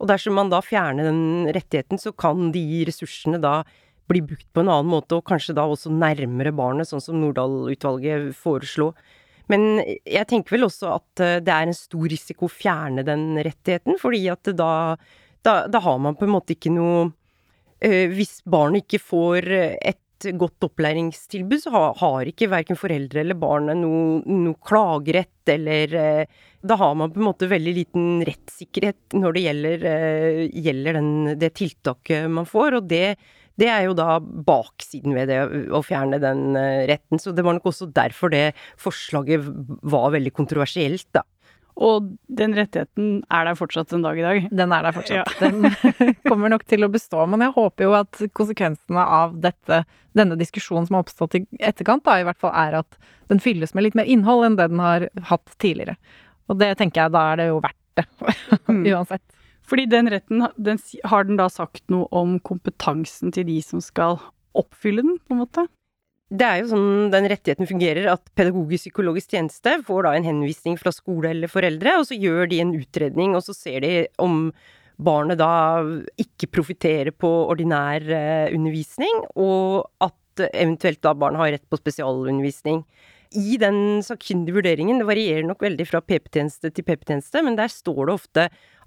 Og 0.00 0.08
dersom 0.10 0.36
man 0.36 0.52
da 0.52 0.62
fjerner 0.64 1.08
den 1.08 1.50
rettigheten, 1.52 2.00
så 2.00 2.12
kan 2.16 2.50
de 2.52 2.84
ressursene 2.88 3.40
da 3.40 3.60
bli 4.08 4.22
brukt 4.22 4.46
på 4.54 4.62
en 4.62 4.70
annen 4.70 4.90
måte, 4.90 5.18
og 5.18 5.26
kanskje 5.28 5.56
da 5.56 5.66
også 5.68 5.92
nærmere 5.92 6.54
barnet, 6.56 6.88
sånn 6.88 7.02
som 7.02 7.20
Nordahl-utvalget 7.20 8.30
foreslo. 8.38 8.92
Men 9.50 9.80
jeg 9.84 10.26
tenker 10.30 10.56
vel 10.56 10.66
også 10.66 10.90
at 10.96 11.22
eh, 11.22 11.38
det 11.44 11.52
er 11.54 11.68
en 11.68 11.76
stor 11.76 12.08
risiko 12.10 12.48
å 12.48 12.52
fjerne 12.52 13.04
den 13.06 13.36
rettigheten, 13.38 13.98
fordi 14.00 14.24
at 14.32 14.50
da, 14.58 14.70
da, 15.46 15.54
da 15.70 15.82
har 15.84 16.00
man 16.02 16.18
på 16.18 16.26
en 16.26 16.34
måte 16.34 16.56
ikke 16.56 16.72
noe 16.74 17.08
Hvis 17.80 18.38
barnet 18.48 18.86
ikke 18.86 19.02
får 19.04 19.46
et 19.52 20.00
godt 20.38 20.64
opplæringstilbud, 20.64 21.60
så 21.60 21.72
har, 22.00 22.28
ikke 22.28 22.48
verken 22.50 22.78
foreldre 22.78 23.22
eller 23.22 23.38
barnet 23.38 23.78
noe, 23.80 24.20
noe 24.24 24.56
klagerett, 24.64 25.34
eller 25.52 25.96
eh, 26.00 26.44
Da 26.66 26.76
har 26.80 26.94
man 26.98 27.12
på 27.12 27.20
en 27.20 27.28
måte 27.28 27.46
veldig 27.50 27.74
liten 27.76 28.06
rettssikkerhet 28.26 29.14
når 29.14 29.36
det 29.36 29.42
gjelder, 29.44 29.84
eh, 29.92 30.40
gjelder 30.66 30.98
den, 30.98 31.10
det 31.38 31.52
tiltaket 31.60 32.30
man 32.32 32.48
får, 32.48 32.80
og 32.80 32.88
det, 32.90 33.18
det 33.60 33.68
er 33.70 33.86
jo 33.86 33.94
da 33.98 34.18
baksiden 34.20 35.14
ved 35.16 35.30
det 35.30 35.40
å 35.70 35.82
fjerne 35.84 36.20
den 36.22 36.56
eh, 36.58 36.86
retten. 36.90 37.22
Så 37.22 37.34
det 37.36 37.44
var 37.46 37.58
nok 37.58 37.70
også 37.70 37.90
derfor 37.94 38.32
det 38.32 38.50
forslaget 38.82 39.46
var 39.86 40.10
veldig 40.16 40.34
kontroversielt, 40.34 41.08
da. 41.14 41.26
Og 41.76 42.06
den 42.32 42.54
rettigheten 42.56 43.18
er 43.28 43.44
der 43.44 43.56
fortsatt 43.58 43.92
en 43.92 44.04
dag 44.06 44.16
i 44.16 44.24
dag? 44.24 44.46
Den 44.48 44.72
er 44.72 44.86
der 44.86 44.96
fortsatt. 44.96 45.32
Ja. 45.40 45.50
Den 45.50 46.14
kommer 46.28 46.52
nok 46.52 46.64
til 46.68 46.86
å 46.86 46.90
bestå. 46.92 47.26
Men 47.28 47.44
jeg 47.44 47.52
håper 47.56 47.84
jo 47.84 47.96
at 47.98 48.22
konsekvensene 48.36 49.04
av 49.18 49.36
dette, 49.44 49.82
denne 50.16 50.38
diskusjonen 50.40 50.88
som 50.88 50.96
har 50.96 51.04
oppstått 51.04 51.36
i 51.36 51.42
etterkant, 51.60 52.06
da 52.08 52.16
i 52.20 52.24
hvert 52.24 52.40
fall 52.40 52.54
er 52.56 52.78
at 52.80 52.96
den 53.28 53.42
fylles 53.42 53.76
med 53.76 53.84
litt 53.84 53.98
mer 53.98 54.08
innhold 54.08 54.46
enn 54.48 54.56
det 54.56 54.70
den 54.72 54.80
har 54.80 55.08
hatt 55.28 55.52
tidligere. 55.60 55.98
Og 56.48 56.60
det 56.62 56.72
tenker 56.80 57.04
jeg, 57.04 57.12
da 57.16 57.26
er 57.32 57.42
det 57.42 57.50
jo 57.52 57.64
verdt 57.64 57.82
det. 58.00 58.06
Mm. 58.66 58.82
Uansett. 58.90 59.22
Fordi 59.66 59.84
den 59.86 60.08
retten, 60.10 60.42
den, 60.58 60.78
har 61.06 61.26
den 61.26 61.38
da 61.38 61.46
sagt 61.50 61.84
noe 61.92 62.08
om 62.14 62.36
kompetansen 62.42 63.30
til 63.34 63.46
de 63.46 63.60
som 63.62 63.82
skal 63.82 64.18
oppfylle 64.58 65.04
den, 65.06 65.20
på 65.22 65.36
en 65.36 65.40
måte? 65.44 65.66
Det 66.26 66.42
er 66.42 66.58
jo 66.58 66.72
sånn 66.72 67.12
den 67.12 67.28
rettigheten 67.30 67.68
fungerer, 67.70 68.08
at 68.10 68.32
pedagogisk-psykologisk 68.34 69.30
tjeneste 69.36 69.76
får 69.86 70.08
da 70.08 70.14
en 70.16 70.26
henvisning 70.26 70.74
fra 70.80 70.90
skole 70.90 71.30
eller 71.30 71.50
foreldre, 71.50 72.00
og 72.00 72.08
så 72.08 72.18
gjør 72.18 72.50
de 72.50 72.58
en 72.64 72.72
utredning, 72.74 73.36
og 73.38 73.44
så 73.46 73.54
ser 73.54 73.84
de 73.84 73.92
om 74.22 74.48
barnet 74.96 75.38
da 75.38 75.84
ikke 76.18 76.48
profitterer 76.50 77.12
på 77.14 77.30
ordinær 77.46 78.02
eh, 78.10 78.48
undervisning, 78.56 79.22
og 79.38 79.86
at 80.02 80.48
eventuelt 80.50 81.02
da 81.04 81.14
barnet 81.14 81.44
har 81.44 81.54
rett 81.54 81.70
på 81.70 81.78
spesialundervisning. 81.78 82.82
i 83.36 83.56
den 83.58 84.02
sakkyndige 84.06 84.54
vurderingen, 84.54 84.98
det 84.98 85.06
varierer 85.06 85.44
nok 85.44 85.60
veldig 85.60 85.84
fra 85.86 86.00
PP-tjeneste 86.00 86.70
til 86.72 86.84
PP-tjeneste, 86.86 87.42
men 87.42 87.56
der 87.58 87.68
står 87.68 88.06
det 88.06 88.14
ofte 88.14 88.44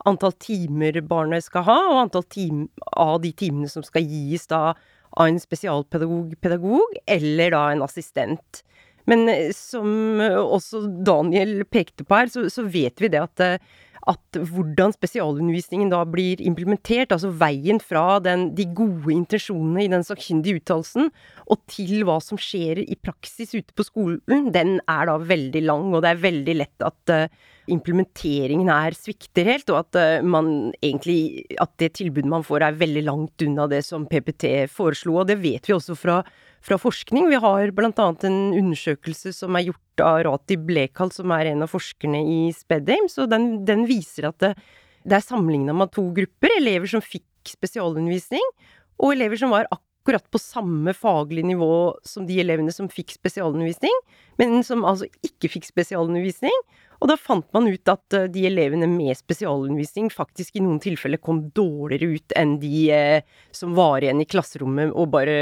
antall 0.07 0.31
timer 0.39 0.95
barnet 1.05 1.43
skal 1.43 1.65
ha, 1.67 1.75
og 1.91 1.99
antall 2.05 2.23
time, 2.23 2.67
av 2.95 3.19
de 3.21 3.31
timene 3.31 3.69
som 3.69 3.83
skal 3.83 4.07
gis 4.07 4.47
da 4.47 4.73
av 5.19 5.27
en 5.27 5.39
spesialpedagog 5.41 6.33
pedagog, 6.41 6.97
eller 7.05 7.51
da 7.55 7.65
en 7.73 7.83
assistent. 7.85 8.63
Men 9.09 9.27
eh, 9.31 9.51
som 9.55 10.21
også 10.21 10.85
Daniel 11.05 11.63
pekte 11.67 12.05
på 12.07 12.21
her, 12.21 12.31
så, 12.31 12.47
så 12.51 12.65
vet 12.69 13.01
vi 13.03 13.11
det 13.11 13.23
at 13.23 13.45
eh, 13.45 13.69
at 14.09 14.39
hvordan 14.39 14.93
spesialundervisningen 14.95 15.91
da 15.91 16.01
blir 16.09 16.41
implementert, 16.41 17.13
altså 17.13 17.29
veien 17.29 17.81
fra 17.83 18.17
den, 18.23 18.49
de 18.57 18.65
gode 18.75 19.13
intensjonene 19.13 19.85
i 19.85 19.91
den 19.91 20.05
sakkyndige 20.05 20.61
uttalelsen 20.61 21.11
og 21.49 21.61
til 21.69 22.03
hva 22.07 22.17
som 22.23 22.39
skjer 22.41 22.81
i 22.81 22.97
praksis 22.97 23.53
ute 23.53 23.75
på 23.75 23.85
skolen, 23.85 24.49
den 24.53 24.77
er 24.89 25.09
da 25.09 25.19
veldig 25.21 25.63
lang, 25.65 25.93
og 25.93 26.03
det 26.05 26.13
er 26.13 26.25
veldig 26.25 26.57
lett 26.57 26.85
at 26.85 27.13
uh, 27.13 27.47
implementeringen 27.69 28.71
her 28.71 28.97
svikter 28.97 29.51
helt, 29.51 29.69
og 29.69 29.83
at 29.83 29.99
uh, 29.99 30.25
man 30.25 30.71
egentlig 30.81 31.45
At 31.61 31.75
det 31.81 31.93
tilbudet 31.99 32.29
man 32.29 32.45
får 32.45 32.65
er 32.65 32.77
veldig 32.79 33.03
langt 33.05 33.43
unna 33.45 33.67
det 33.69 33.83
som 33.85 34.07
PPT 34.09 34.69
foreslo, 34.71 35.19
og 35.21 35.29
det 35.29 35.39
vet 35.41 35.67
vi 35.67 35.75
også 35.75 35.97
fra 35.97 36.21
fra 36.65 36.77
forskning. 36.79 37.29
Vi 37.31 37.39
har 37.39 37.71
annet 37.79 38.25
en 38.27 38.39
undersøkelse 38.57 39.33
som 39.35 39.55
er 39.55 39.69
gjort 39.69 40.03
av 40.03 40.21
Rati 40.27 40.57
Blekal, 40.59 41.11
som 41.15 41.31
er 41.35 41.51
en 41.51 41.65
av 41.65 41.71
forskerne 41.71 42.21
i 42.21 42.39
Spedheim, 42.55 43.09
så 43.11 43.27
den, 43.29 43.65
den 43.67 43.85
viser 43.89 44.29
at 44.29 44.39
det, 44.43 44.53
det 45.07 45.19
er 45.19 45.25
sammenligna 45.25 45.75
med 45.75 45.93
to 45.95 46.05
grupper. 46.15 46.55
Elever 46.59 46.89
som 46.91 47.03
fikk 47.03 47.25
spesialundervisning, 47.49 48.43
og 48.99 49.15
elever 49.15 49.39
som 49.39 49.53
var 49.55 49.67
akkurat 49.69 49.85
på 50.17 50.41
samme 50.41 50.93
faglige 50.97 51.45
nivå 51.45 51.99
som 52.03 52.25
de 52.25 52.39
elevene 52.41 52.73
som 52.73 52.89
fikk 52.89 53.13
spesialundervisning, 53.17 53.95
men 54.41 54.63
som 54.65 54.85
altså 54.87 55.09
ikke 55.25 55.51
fikk 55.53 55.67
spesialundervisning. 55.69 56.55
Og 56.99 57.07
da 57.07 57.15
fant 57.19 57.47
man 57.55 57.67
ut 57.71 57.91
at 57.91 58.15
eh, 58.15 58.27
de 58.31 58.45
elevene 58.49 58.87
med 58.91 59.15
spesialundervisning 59.17 60.09
faktisk 60.11 60.57
i 60.57 60.63
noen 60.63 60.81
tilfeller 60.83 61.21
kom 61.23 61.45
dårligere 61.55 62.17
ut 62.17 62.35
enn 62.39 62.57
de 62.59 62.81
eh, 62.91 63.21
som 63.55 63.75
var 63.77 64.03
igjen 64.03 64.19
i 64.23 64.27
klasserommet 64.27 64.91
og 64.91 65.13
bare 65.13 65.37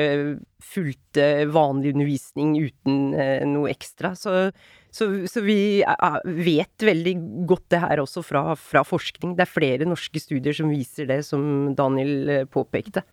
fulgte 0.63 1.47
vanlig 1.53 1.95
undervisning 1.95 2.53
uten 2.61 3.15
eh, 3.17 3.41
noe 3.49 3.71
ekstra. 3.73 4.13
Så, 4.17 4.51
så, 4.93 5.09
så 5.29 5.45
vi 5.45 5.81
vet 5.81 6.85
veldig 6.85 7.15
godt 7.49 7.67
det 7.73 7.81
her 7.81 8.05
også 8.05 8.25
fra, 8.25 8.43
fra, 8.53 8.85
forskning. 8.85 9.33
Det 9.37 9.47
er 9.47 9.55
flere 9.57 9.89
norske 9.89 10.21
studier 10.21 10.57
som 10.57 10.69
viser 10.69 11.09
det, 11.09 11.23
som 11.25 11.73
Daniel 11.77 12.45
påpekte. 12.53 13.05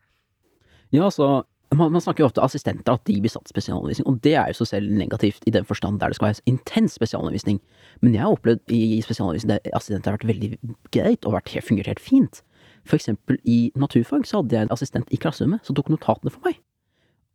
Ja, 0.95 1.09
altså 1.09 1.43
man, 1.75 1.91
man, 1.93 2.01
snakker 2.01 2.23
jo 2.23 2.29
ofte 2.29 2.43
assistenter, 2.45 2.95
at 2.95 3.03
de 3.09 3.17
blir 3.19 3.33
satt 3.33 3.51
spesialundervisning, 3.51 4.07
og 4.07 4.21
det 4.23 4.35
er 4.39 4.53
jo 4.53 4.61
så 4.61 4.69
selv 4.77 4.93
negativt 4.95 5.43
i 5.49 5.53
den 5.55 5.67
forstand 5.67 5.99
der 6.01 6.13
det 6.13 6.19
skal 6.19 6.31
være 6.31 6.45
intens 6.51 6.95
spesialundervisning. 6.95 7.59
Men 8.01 8.15
jeg 8.15 8.23
har 8.23 8.35
opplevd 8.37 8.75
i 8.75 9.01
spesialundervisning 9.03 9.57
der 9.57 9.75
assistenter 9.75 10.13
har 10.13 10.21
vært 10.21 10.29
veldig 10.31 10.51
greit 10.95 11.27
og 11.27 11.35
vært, 11.35 11.57
fungert 11.67 11.91
helt 11.91 12.03
fint. 12.03 12.45
For 12.87 13.01
eksempel 13.01 13.41
i 13.49 13.73
naturfag 13.81 14.29
så 14.29 14.43
hadde 14.43 14.57
jeg 14.57 14.69
en 14.69 14.75
assistent 14.75 15.11
i 15.11 15.19
klasserommet 15.19 15.67
som 15.67 15.77
tok 15.77 15.91
notatene 15.91 16.31
for 16.31 16.47
meg. 16.47 16.61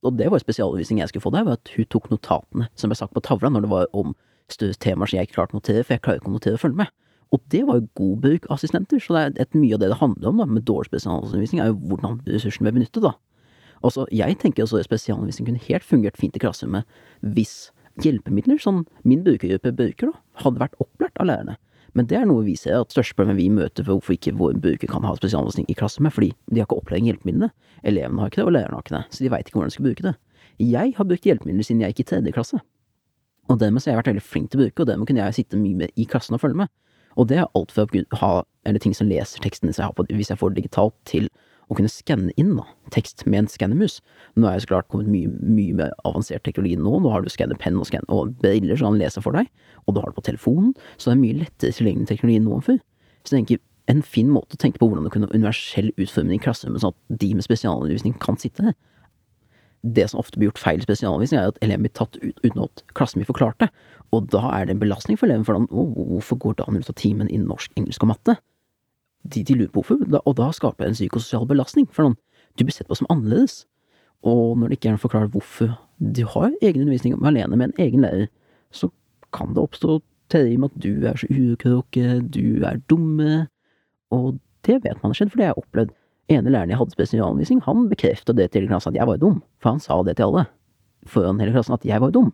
Og 0.08 0.16
det 0.16 0.30
var 0.32 0.40
spesialundervisning 0.40 1.02
jeg 1.02 1.12
skulle 1.12 1.26
få 1.26 1.34
der, 1.36 1.44
var 1.44 1.60
at 1.60 1.74
hun 1.76 1.88
tok 1.92 2.08
notatene 2.14 2.70
som 2.80 2.92
ble 2.92 2.96
sagt 2.96 3.16
på 3.18 3.24
tavla 3.26 3.52
når 3.52 3.66
det 3.66 3.74
var 3.74 3.92
om 3.98 4.16
større 4.50 4.78
temaer 4.80 5.10
som 5.10 5.20
jeg 5.20 5.28
ikke 5.28 5.36
klarte 5.42 5.58
å 5.58 5.60
notere, 5.60 5.84
for 5.84 5.98
jeg 5.98 6.06
klarer 6.06 6.22
ikke 6.22 6.32
å 6.32 6.38
notere 6.38 6.56
og 6.56 6.64
følge 6.64 6.80
med. 6.86 6.94
Og 7.36 7.42
det 7.54 7.66
var 7.68 7.78
jo 7.78 7.90
god 8.00 8.22
bruk 8.24 8.48
av 8.48 8.56
assistenter, 8.56 9.02
så 9.04 9.14
det 9.14 9.22
er 9.22 9.44
et, 9.44 9.58
mye 9.58 9.76
av 9.76 9.82
det 9.84 9.92
det 9.92 10.00
handler 10.00 10.32
om 10.32 10.40
da, 10.42 10.48
med 10.50 10.66
dårlig 10.66 10.90
spesialundervisning, 10.90 11.62
er 11.62 11.74
jo 11.74 11.82
hvordan 11.92 12.22
ressursene 12.26 12.66
blir 12.66 12.80
benyttet, 12.80 13.04
da. 13.06 13.12
Altså, 13.86 14.06
jeg 14.12 14.38
tenker 14.42 14.66
også 14.66 14.82
at 14.82 14.90
spesialundervisning 14.90 15.48
kunne 15.48 15.66
helt 15.68 15.88
fungert 15.88 16.20
fint 16.20 16.36
i 16.36 16.42
klasserommet 16.42 16.88
hvis 17.36 17.72
hjelpemidler 18.04 18.60
som 18.62 18.86
min 19.08 19.24
brukergruppe 19.26 19.74
bruker, 19.76 20.12
da, 20.12 20.22
hadde 20.44 20.62
vært 20.62 20.78
opplært 20.84 21.20
av 21.20 21.30
lærerne. 21.30 21.58
Men 21.98 22.08
det 22.08 22.20
er 22.20 22.28
noe 22.30 22.46
vi 22.46 22.56
ser 22.60 22.78
at 22.78 22.94
største 22.94 23.18
problemet 23.18 23.40
vi 23.40 23.48
møter 23.52 23.86
for 23.86 23.98
hvorfor 23.98 24.16
ikke 24.16 24.36
vår 24.40 24.60
bruker 24.62 24.92
kan 24.92 25.06
ha 25.08 25.16
spesialundervisning 25.18 25.70
i 25.72 25.78
klasserommet, 25.78 26.16
fordi 26.16 26.30
de 26.52 26.62
har 26.62 26.68
ikke 26.68 26.78
opplæring 26.80 27.08
i 27.08 27.14
hjelpemidlene. 27.14 27.50
Elevene 27.88 28.22
har 28.24 28.32
ikke 28.32 28.42
det, 28.42 28.46
og 28.46 28.54
lærerne 28.56 28.78
har 28.78 28.86
ikke 28.86 28.96
det, 28.98 29.06
så 29.16 29.24
de 29.26 29.32
veit 29.34 29.48
ikke 29.48 29.58
hvordan 29.58 29.72
de 29.72 29.78
skal 29.78 29.88
bruke 29.88 30.06
det. 30.06 30.14
Jeg 30.60 30.94
har 30.98 31.08
brukt 31.10 31.26
hjelpemidler 31.26 31.66
siden 31.66 31.82
jeg 31.84 31.96
gikk 31.96 32.04
i 32.04 32.10
tredje 32.12 32.36
klasse. 32.36 32.62
Og 33.50 33.58
dermed 33.58 33.82
har 33.82 33.96
jeg 33.96 34.02
vært 34.04 34.12
veldig 34.12 34.26
flink 34.28 34.52
til 34.52 34.60
å 34.60 34.64
bruke, 34.66 34.84
og 34.84 34.92
dermed 34.92 35.10
kunne 35.10 35.26
jeg 35.26 35.40
sitte 35.40 35.60
mye 35.60 35.82
med 35.82 35.98
i 35.98 36.06
klassen 36.06 36.38
og 36.38 36.44
følge 36.44 36.62
med. 36.62 36.72
Og 37.18 37.28
det 37.32 37.40
er 37.42 37.50
alt 37.58 37.74
fra 37.74 37.88
å 37.90 38.20
ha 38.22 38.34
eller 38.70 38.84
ting 38.84 38.94
som 38.94 39.10
leser 39.10 39.42
tekstene 39.42 39.74
jeg 39.74 39.82
har 39.82 39.96
på, 39.98 40.06
hvis 40.14 40.30
jeg 40.30 40.40
får 40.40 40.54
det 40.54 40.62
digitalt, 40.62 40.96
til 41.10 41.30
å 41.70 41.78
kunne 41.78 41.92
skanne 41.92 42.34
inn 42.42 42.56
da, 42.58 42.66
tekst 42.94 43.26
med 43.30 43.44
en 43.44 43.50
skannermus. 43.52 44.00
Nå 44.40 44.50
er 44.50 44.58
jo 44.58 44.66
så 44.66 44.72
klart 44.72 44.90
kommet 44.90 45.10
mye, 45.12 45.30
mye 45.46 45.78
mer 45.78 45.94
avansert 46.08 46.44
teknologi 46.48 46.80
nå. 46.82 46.96
Nå 47.04 47.14
har 47.14 47.24
du 47.24 47.30
skannepenn 47.32 47.78
og, 47.78 47.94
og 48.10 48.36
briller 48.42 48.80
så 48.80 48.90
han 48.90 49.00
leser 49.00 49.26
for 49.26 49.38
deg, 49.38 49.50
og 49.86 49.96
du 49.96 50.02
har 50.02 50.10
det 50.10 50.18
på 50.18 50.26
telefonen, 50.32 50.74
så 50.98 51.12
det 51.12 51.16
er 51.18 51.24
mye 51.24 51.40
lettere 51.44 51.78
tilgjengelig 51.78 52.10
teknologi 52.10 52.44
nå 52.46 52.58
enn 52.58 52.66
før. 52.66 52.80
Så 53.22 53.36
jeg 53.36 53.44
tenker 53.44 53.66
en 53.90 54.04
fin 54.06 54.30
måte 54.30 54.58
å 54.58 54.62
tenke 54.62 54.82
på 54.82 54.90
hvordan 54.90 55.06
du 55.06 55.14
kunne 55.14 55.32
universell 55.34 55.90
utforming 55.96 56.38
i 56.38 56.44
klasserommet, 56.44 56.84
sånn 56.84 56.94
at 56.94 57.22
de 57.22 57.32
med 57.38 57.46
spesialundervisning 57.46 58.18
kan 58.22 58.38
sitte 58.42 58.66
der. 58.66 58.78
Det 59.80 60.10
som 60.12 60.20
ofte 60.20 60.38
blir 60.38 60.50
gjort 60.50 60.62
feil 60.62 60.82
i 60.82 60.86
spesialundervisning, 60.86 61.40
er 61.40 61.54
at 61.54 61.62
eleven 61.66 61.86
blir 61.86 61.96
tatt 61.98 62.18
ut 62.20 62.42
uten 62.44 62.66
at 62.66 62.84
klassen 62.98 63.22
blir 63.22 63.30
forklart 63.30 63.62
det. 63.64 63.70
Og 64.14 64.28
da 64.34 64.44
er 64.58 64.68
det 64.68 64.76
en 64.76 64.82
belastning 64.82 65.18
for 65.18 65.30
eleven, 65.30 65.46
for 65.48 65.58
da, 65.58 65.66
hvorfor 65.70 66.42
går 66.44 66.60
Daniel 66.62 66.86
ut 66.86 66.92
av 66.92 66.98
timen 67.00 67.32
i 67.32 67.40
norsk, 67.42 67.74
engelsk 67.80 68.06
og 68.06 68.12
matte? 68.14 68.38
De, 69.24 69.44
de 69.44 69.56
lurer 69.56 69.72
på 69.74 69.82
hvorfor, 69.82 70.22
og 70.24 70.36
da 70.40 70.50
skaper 70.56 70.86
det 70.86 70.94
en 70.94 70.98
psykososial 70.98 71.48
belastning, 71.50 71.88
for 71.92 72.08
noen, 72.08 72.18
du 72.58 72.66
blir 72.66 72.76
sett 72.76 72.90
på 72.90 72.98
som 72.98 73.10
annerledes. 73.12 73.64
Og 74.28 74.58
når 74.60 74.70
det 74.70 74.80
ikke 74.80 74.90
er 74.90 74.96
noen 74.96 75.04
forklarer 75.04 75.32
hvorfor 75.32 75.76
du 76.00 76.24
har 76.34 76.52
egen 76.62 76.84
undervisning 76.84 77.16
alene 77.24 77.56
med 77.60 77.70
en 77.70 77.86
egen 77.86 78.04
lærer, 78.04 78.28
så 78.72 78.90
kan 79.36 79.54
det 79.56 79.64
oppstå 79.64 80.00
teori 80.32 80.58
om 80.58 80.68
at 80.68 80.76
du 80.82 80.92
er 81.08 81.20
så 81.20 81.30
ukråke, 81.30 82.20
du 82.28 82.66
er 82.68 82.82
dumme, 82.92 83.48
og 84.14 84.40
det 84.68 84.80
vet 84.84 85.00
man 85.02 85.12
har 85.12 85.20
skjedd, 85.20 85.32
for 85.32 85.40
det 85.40 85.48
har 85.48 85.54
jeg 85.56 85.64
opplevd. 85.64 85.96
ene 86.30 86.52
læreren 86.54 86.70
jeg 86.70 86.78
hadde 86.78 86.94
spesialundervisning, 86.94 87.62
han 87.66 87.88
bekrefta 87.90 88.36
det 88.38 88.52
til 88.54 88.68
klassen 88.70 88.94
at 88.94 89.00
jeg 89.00 89.10
var 89.10 89.18
dum, 89.18 89.40
for 89.58 89.74
han 89.74 89.80
sa 89.82 89.98
det 90.06 90.18
til 90.20 90.30
alle, 90.30 90.46
foran 91.10 91.40
hele 91.42 91.56
klassen, 91.56 91.74
at 91.74 91.86
jeg 91.86 92.02
var 92.02 92.14
dum. 92.14 92.30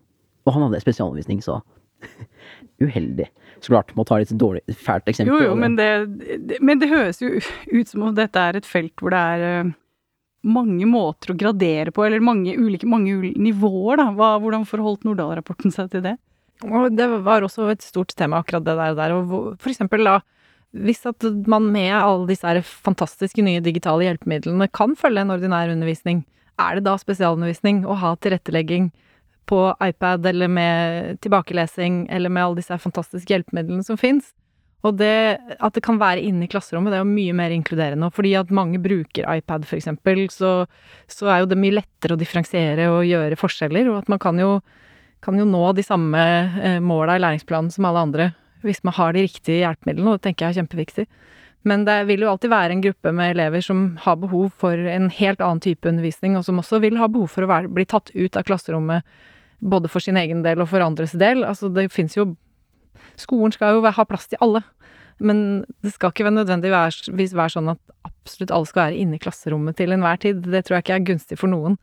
Og 0.46 0.54
han 0.54 0.66
hadde 0.66 0.82
spesialundervisning, 0.84 1.40
så 1.44 1.62
uheldig. 2.84 3.30
Så 3.62 3.72
klart, 3.72 3.94
må 3.96 4.06
ta 4.08 4.20
litt 4.20 4.34
dårlig, 4.36 4.62
fælt 4.76 5.10
eksempel. 5.12 5.34
Jo, 5.34 5.50
jo, 5.52 5.56
men 5.60 5.78
det, 5.80 6.60
men 6.62 6.82
det 6.82 6.92
høres 6.92 7.22
jo 7.24 7.32
ut 7.40 7.90
som 7.90 8.08
om 8.08 8.16
dette 8.18 8.42
er 8.42 8.60
et 8.60 8.68
felt 8.68 8.94
hvor 9.02 9.16
det 9.16 9.22
er 9.36 9.66
uh, 9.66 9.74
mange 10.46 10.86
måter 10.90 11.34
å 11.34 11.38
gradere 11.40 11.94
på, 11.96 12.06
eller 12.06 12.24
mange 12.24 12.54
ulike 12.58 12.88
mange 12.90 13.16
ulike 13.16 13.42
nivåer, 13.42 14.02
da. 14.02 14.12
Hva, 14.18 14.36
hvordan 14.44 14.68
forholdt 14.70 15.08
Nordahl-rapporten 15.08 15.74
seg 15.74 15.90
til 15.94 16.06
det? 16.06 16.16
Og 16.66 16.94
det 16.96 17.08
var 17.26 17.44
også 17.44 17.68
et 17.74 17.84
stort 17.84 18.14
tema, 18.16 18.40
akkurat 18.40 18.64
det 18.66 18.78
der. 18.80 18.96
der 18.98 19.16
og 19.18 19.34
for 19.60 19.72
eksempel 19.72 20.06
da, 20.08 20.20
hvis 20.76 21.06
at 21.08 21.24
man 21.48 21.68
med 21.72 21.94
alle 21.96 22.28
disse 22.30 22.62
fantastiske 22.84 23.44
nye 23.44 23.64
digitale 23.64 24.08
hjelpemidlene 24.08 24.68
kan 24.76 24.96
følge 25.00 25.24
en 25.24 25.34
ordinær 25.36 25.72
undervisning, 25.72 26.24
er 26.60 26.78
det 26.78 26.86
da 26.88 26.96
spesialundervisning 27.00 27.84
å 27.88 27.98
ha 28.00 28.14
tilrettelegging 28.20 28.92
på 29.50 29.60
iPad 29.84 30.26
eller 30.26 30.50
med 30.52 31.20
tilbakelesing 31.26 32.06
eller 32.14 32.34
med 32.34 32.46
alle 32.46 32.62
disse 32.62 32.78
fantastiske 32.82 33.34
hjelpemidlene 33.34 33.86
som 33.86 34.00
fins. 34.00 34.32
Og 34.86 34.94
det 35.00 35.40
at 35.58 35.74
det 35.74 35.82
kan 35.86 35.98
være 35.98 36.22
inne 36.22 36.46
i 36.46 36.50
klasserommet, 36.52 36.94
det 36.94 37.00
er 37.00 37.06
jo 37.06 37.10
mye 37.10 37.34
mer 37.38 37.54
inkluderende. 37.56 38.12
Fordi 38.14 38.36
at 38.38 38.54
mange 38.54 38.82
bruker 38.82 39.26
iPad, 39.26 39.66
eksempel, 39.74 40.28
så, 40.34 40.54
så 41.10 41.32
er 41.32 41.42
jo 41.42 41.50
det 41.50 41.60
mye 41.62 41.80
lettere 41.80 42.18
å 42.18 42.22
differensiere 42.22 42.90
og 42.94 43.06
gjøre 43.10 43.40
forskjeller. 43.40 43.90
Og 43.90 44.04
at 44.04 44.12
man 44.14 44.22
kan 44.22 44.42
jo, 44.42 44.60
kan 45.26 45.42
jo 45.42 45.48
nå 45.50 45.64
de 45.78 45.86
samme 45.86 46.26
eh, 46.62 46.82
måla 46.84 47.18
i 47.18 47.24
læringsplanen 47.24 47.74
som 47.74 47.90
alle 47.90 48.10
andre 48.10 48.34
hvis 48.66 48.82
man 48.82 48.96
har 48.98 49.14
de 49.14 49.22
riktige 49.26 49.62
hjelpemidlene, 49.62 50.10
og 50.10 50.18
det 50.18 50.26
tenker 50.26 50.48
jeg 50.48 50.56
er 50.56 50.64
kjempeviktig. 50.64 51.06
Men 51.66 51.86
det 51.88 51.98
vil 52.10 52.22
jo 52.22 52.32
alltid 52.32 52.52
være 52.54 52.76
en 52.76 52.82
gruppe 52.84 53.12
med 53.16 53.34
elever 53.34 53.64
som 53.66 53.86
har 54.04 54.20
behov 54.22 54.52
for 54.62 54.78
en 54.78 55.10
helt 55.14 55.42
annen 55.42 55.62
type 55.62 55.90
undervisning, 55.90 56.38
og 56.38 56.46
som 56.46 56.62
også 56.62 56.82
vil 56.84 57.00
ha 57.02 57.10
behov 57.10 57.32
for 57.34 57.46
å 57.46 57.50
være, 57.50 57.72
bli 57.74 57.88
tatt 57.90 58.12
ut 58.14 58.38
av 58.38 58.46
klasserommet 58.46 59.06
både 59.60 59.92
for 59.92 60.04
sin 60.04 60.18
egen 60.20 60.44
del 60.46 60.62
og 60.64 60.70
for 60.72 60.84
andres 60.84 61.16
del. 61.18 61.44
Altså, 61.48 61.72
det 61.74 61.92
fins 61.94 62.18
jo 62.18 62.34
Skolen 63.16 63.54
skal 63.54 63.78
jo 63.78 63.92
ha 63.96 64.04
plass 64.04 64.26
til 64.28 64.40
alle. 64.44 64.60
Men 65.24 65.64
det 65.84 65.94
skal 65.94 66.12
ikke 66.12 66.32
nødvendigvis 66.34 67.36
være 67.36 67.54
sånn 67.54 67.72
at 67.72 67.80
absolutt 68.04 68.52
alle 68.52 68.68
skal 68.68 68.82
være 68.90 69.00
inne 69.00 69.16
i 69.16 69.22
klasserommet 69.24 69.78
til 69.80 69.96
enhver 69.96 70.20
tid. 70.20 70.42
Det 70.44 70.66
tror 70.66 70.78
jeg 70.78 70.86
ikke 70.86 70.98
er 70.98 71.06
gunstig 71.08 71.38
for 71.40 71.52
noen. 71.52 71.78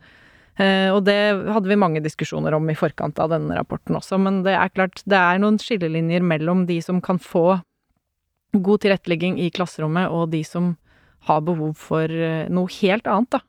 Eh, 0.60 0.90
og 0.92 1.06
det 1.06 1.16
hadde 1.48 1.70
vi 1.70 1.78
mange 1.80 2.02
diskusjoner 2.04 2.52
om 2.52 2.68
i 2.68 2.76
forkant 2.76 3.16
av 3.22 3.30
denne 3.32 3.56
rapporten 3.56 3.96
også, 3.96 4.18
men 4.20 4.42
det 4.44 4.52
er 4.52 4.72
klart 4.74 5.00
det 5.08 5.16
er 5.16 5.40
noen 5.40 5.56
skillelinjer 5.56 6.20
mellom 6.20 6.66
de 6.68 6.76
som 6.84 6.98
kan 7.00 7.16
få 7.16 7.62
god 8.52 8.82
tilrettelegging 8.84 9.38
i 9.40 9.48
klasserommet, 9.54 10.12
og 10.12 10.28
de 10.34 10.42
som 10.44 10.74
har 11.24 11.40
behov 11.46 11.72
for 11.80 12.04
eh, 12.04 12.50
noe 12.52 12.68
helt 12.82 13.08
annet, 13.08 13.38
da. 13.38 13.40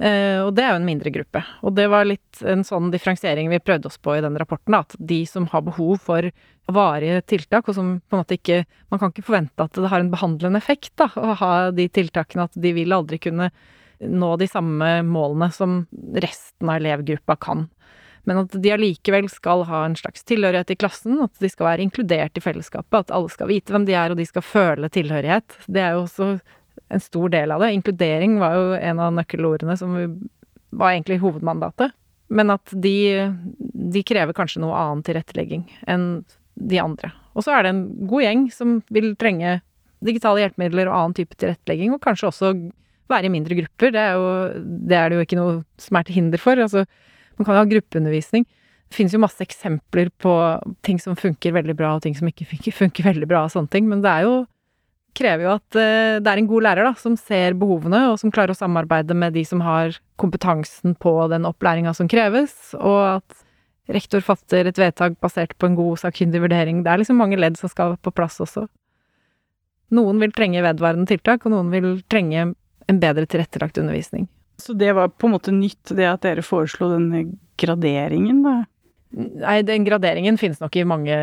Uh, 0.00 0.46
og 0.46 0.54
det 0.56 0.64
er 0.64 0.70
jo 0.72 0.78
en 0.80 0.86
mindre 0.88 1.12
gruppe. 1.12 1.42
Og 1.60 1.74
det 1.76 1.84
var 1.92 2.06
litt 2.08 2.40
en 2.48 2.62
sånn 2.64 2.88
differensiering 2.92 3.50
vi 3.52 3.60
prøvde 3.60 3.90
oss 3.90 4.00
på 4.00 4.14
i 4.16 4.22
den 4.24 4.38
rapporten, 4.40 4.78
at 4.78 4.96
de 4.96 5.18
som 5.28 5.48
har 5.52 5.66
behov 5.66 5.98
for 6.06 6.30
varige 6.70 7.20
tiltak, 7.28 7.68
og 7.68 7.76
som 7.76 7.98
på 8.00 8.16
en 8.16 8.22
måte 8.22 8.38
ikke 8.38 8.62
Man 8.90 9.00
kan 9.00 9.12
ikke 9.12 9.26
forvente 9.26 9.62
at 9.62 9.76
det 9.76 9.90
har 9.90 10.02
en 10.02 10.10
behandlende 10.10 10.58
effekt, 10.58 10.94
da, 10.98 11.10
å 11.14 11.34
ha 11.38 11.52
de 11.74 11.86
tiltakene, 11.92 12.48
at 12.48 12.56
de 12.58 12.72
vil 12.74 12.94
aldri 12.94 13.20
kunne 13.22 13.50
nå 14.00 14.30
de 14.40 14.48
samme 14.48 14.88
målene 15.04 15.50
som 15.52 15.82
resten 16.16 16.70
av 16.70 16.80
elevgruppa 16.80 17.36
kan. 17.36 17.68
Men 18.28 18.42
at 18.42 18.54
de 18.62 18.72
allikevel 18.72 19.28
skal 19.32 19.64
ha 19.68 19.84
en 19.86 19.96
slags 19.96 20.24
tilhørighet 20.28 20.72
i 20.74 20.78
klassen, 20.80 21.20
at 21.24 21.36
de 21.40 21.50
skal 21.52 21.70
være 21.70 21.84
inkludert 21.86 22.36
i 22.36 22.42
fellesskapet, 22.44 23.04
at 23.04 23.12
alle 23.14 23.32
skal 23.32 23.50
vite 23.50 23.74
hvem 23.74 23.86
de 23.88 23.96
er, 23.96 24.12
og 24.12 24.20
de 24.20 24.26
skal 24.28 24.44
føle 24.44 24.90
tilhørighet. 24.92 25.60
Det 25.68 25.84
er 25.84 25.96
jo 25.96 26.04
også 26.06 26.30
en 26.88 27.02
stor 27.02 27.32
del 27.32 27.52
av 27.54 27.62
det. 27.62 27.72
Inkludering 27.76 28.38
var 28.40 28.56
jo 28.56 28.66
en 28.78 29.00
av 29.02 29.14
nøkkelordene 29.14 29.76
som 29.78 29.96
var 30.70 30.92
egentlig 30.92 31.20
hovedmandatet. 31.22 31.94
Men 32.30 32.52
at 32.54 32.70
de, 32.70 33.26
de 33.58 34.02
krever 34.06 34.36
kanskje 34.36 34.62
noe 34.62 34.76
annen 34.78 35.02
tilrettelegging 35.06 35.64
enn 35.90 36.22
de 36.54 36.78
andre. 36.82 37.10
Og 37.34 37.42
så 37.46 37.56
er 37.56 37.66
det 37.66 37.72
en 37.74 37.82
god 38.10 38.24
gjeng 38.24 38.44
som 38.54 38.78
vil 38.92 39.14
trenge 39.18 39.58
digitale 40.04 40.44
hjelpemidler 40.44 40.88
og 40.88 40.96
annen 40.96 41.16
type 41.18 41.36
tilrettelegging, 41.36 41.92
og 41.94 42.02
kanskje 42.04 42.30
også 42.30 42.52
være 43.10 43.28
i 43.28 43.32
mindre 43.34 43.58
grupper. 43.58 43.92
Det 43.94 44.00
er, 44.00 44.16
jo, 44.16 44.30
det 44.88 44.96
er 44.96 45.10
det 45.10 45.18
jo 45.18 45.26
ikke 45.26 45.40
noe 45.40 45.58
som 45.82 45.98
er 45.98 46.06
til 46.06 46.20
hinder 46.20 46.40
for. 46.40 46.62
Altså, 46.62 46.86
man 47.38 47.46
kan 47.46 47.56
jo 47.56 47.64
ha 47.64 47.70
gruppeundervisning. 47.72 48.46
Det 48.90 48.98
finnes 48.98 49.14
jo 49.14 49.22
masse 49.22 49.42
eksempler 49.44 50.10
på 50.22 50.34
ting 50.86 50.98
som 51.02 51.18
funker 51.18 51.54
veldig 51.54 51.76
bra, 51.78 51.94
og 51.96 52.04
ting 52.06 52.16
som 52.18 52.30
ikke 52.30 52.48
funker, 52.52 52.74
funker 52.74 53.10
veldig 53.10 53.28
bra, 53.30 53.44
og 53.46 53.54
sånne 53.54 53.70
ting. 53.74 53.90
Men 53.90 54.02
det 54.06 54.10
er 54.10 54.26
jo 54.26 54.34
krever 55.16 55.46
jo 55.46 55.52
at 55.56 55.76
uh, 55.78 56.16
det 56.22 56.32
er 56.32 56.40
en 56.40 56.48
god 56.50 56.66
lærer, 56.66 56.88
da, 56.88 56.94
som 56.98 57.16
ser 57.18 57.56
behovene, 57.58 58.06
og 58.12 58.18
som 58.22 58.32
klarer 58.34 58.54
å 58.54 58.58
samarbeide 58.58 59.16
med 59.18 59.36
de 59.36 59.44
som 59.48 59.62
har 59.64 59.98
kompetansen 60.20 60.96
på 61.00 61.14
den 61.32 61.48
opplæringa 61.48 61.94
som 61.96 62.10
kreves, 62.10 62.74
og 62.78 63.20
at 63.20 63.46
rektor 63.90 64.22
fatter 64.24 64.68
et 64.70 64.78
vedtak 64.78 65.16
basert 65.22 65.56
på 65.58 65.70
en 65.70 65.78
god 65.78 66.02
sakkyndig 66.04 66.42
vurdering. 66.44 66.84
Det 66.84 66.92
er 66.92 67.02
liksom 67.02 67.18
mange 67.20 67.38
ledd 67.40 67.58
som 67.58 67.72
skal 67.72 67.96
på 67.98 68.12
plass 68.14 68.38
også. 68.42 68.66
Noen 69.96 70.20
vil 70.22 70.34
trenge 70.34 70.62
vedvarende 70.62 71.08
tiltak, 71.10 71.46
og 71.46 71.54
noen 71.54 71.72
vil 71.74 71.96
trenge 72.10 72.52
en 72.90 73.00
bedre 73.02 73.26
tilrettelagt 73.26 73.78
undervisning. 73.82 74.28
Så 74.60 74.74
det 74.76 74.92
var 74.94 75.10
på 75.10 75.26
en 75.26 75.34
måte 75.34 75.54
nytt, 75.54 75.94
det 75.96 76.06
at 76.06 76.22
dere 76.26 76.44
foreslo 76.44 76.92
denne 76.92 77.24
graderingen, 77.60 78.44
da? 78.44 78.60
Nei, 79.10 79.56
den 79.66 79.82
graderingen 79.86 80.36
finnes 80.38 80.60
nok 80.62 80.76
i 80.78 80.86
mange 80.86 81.16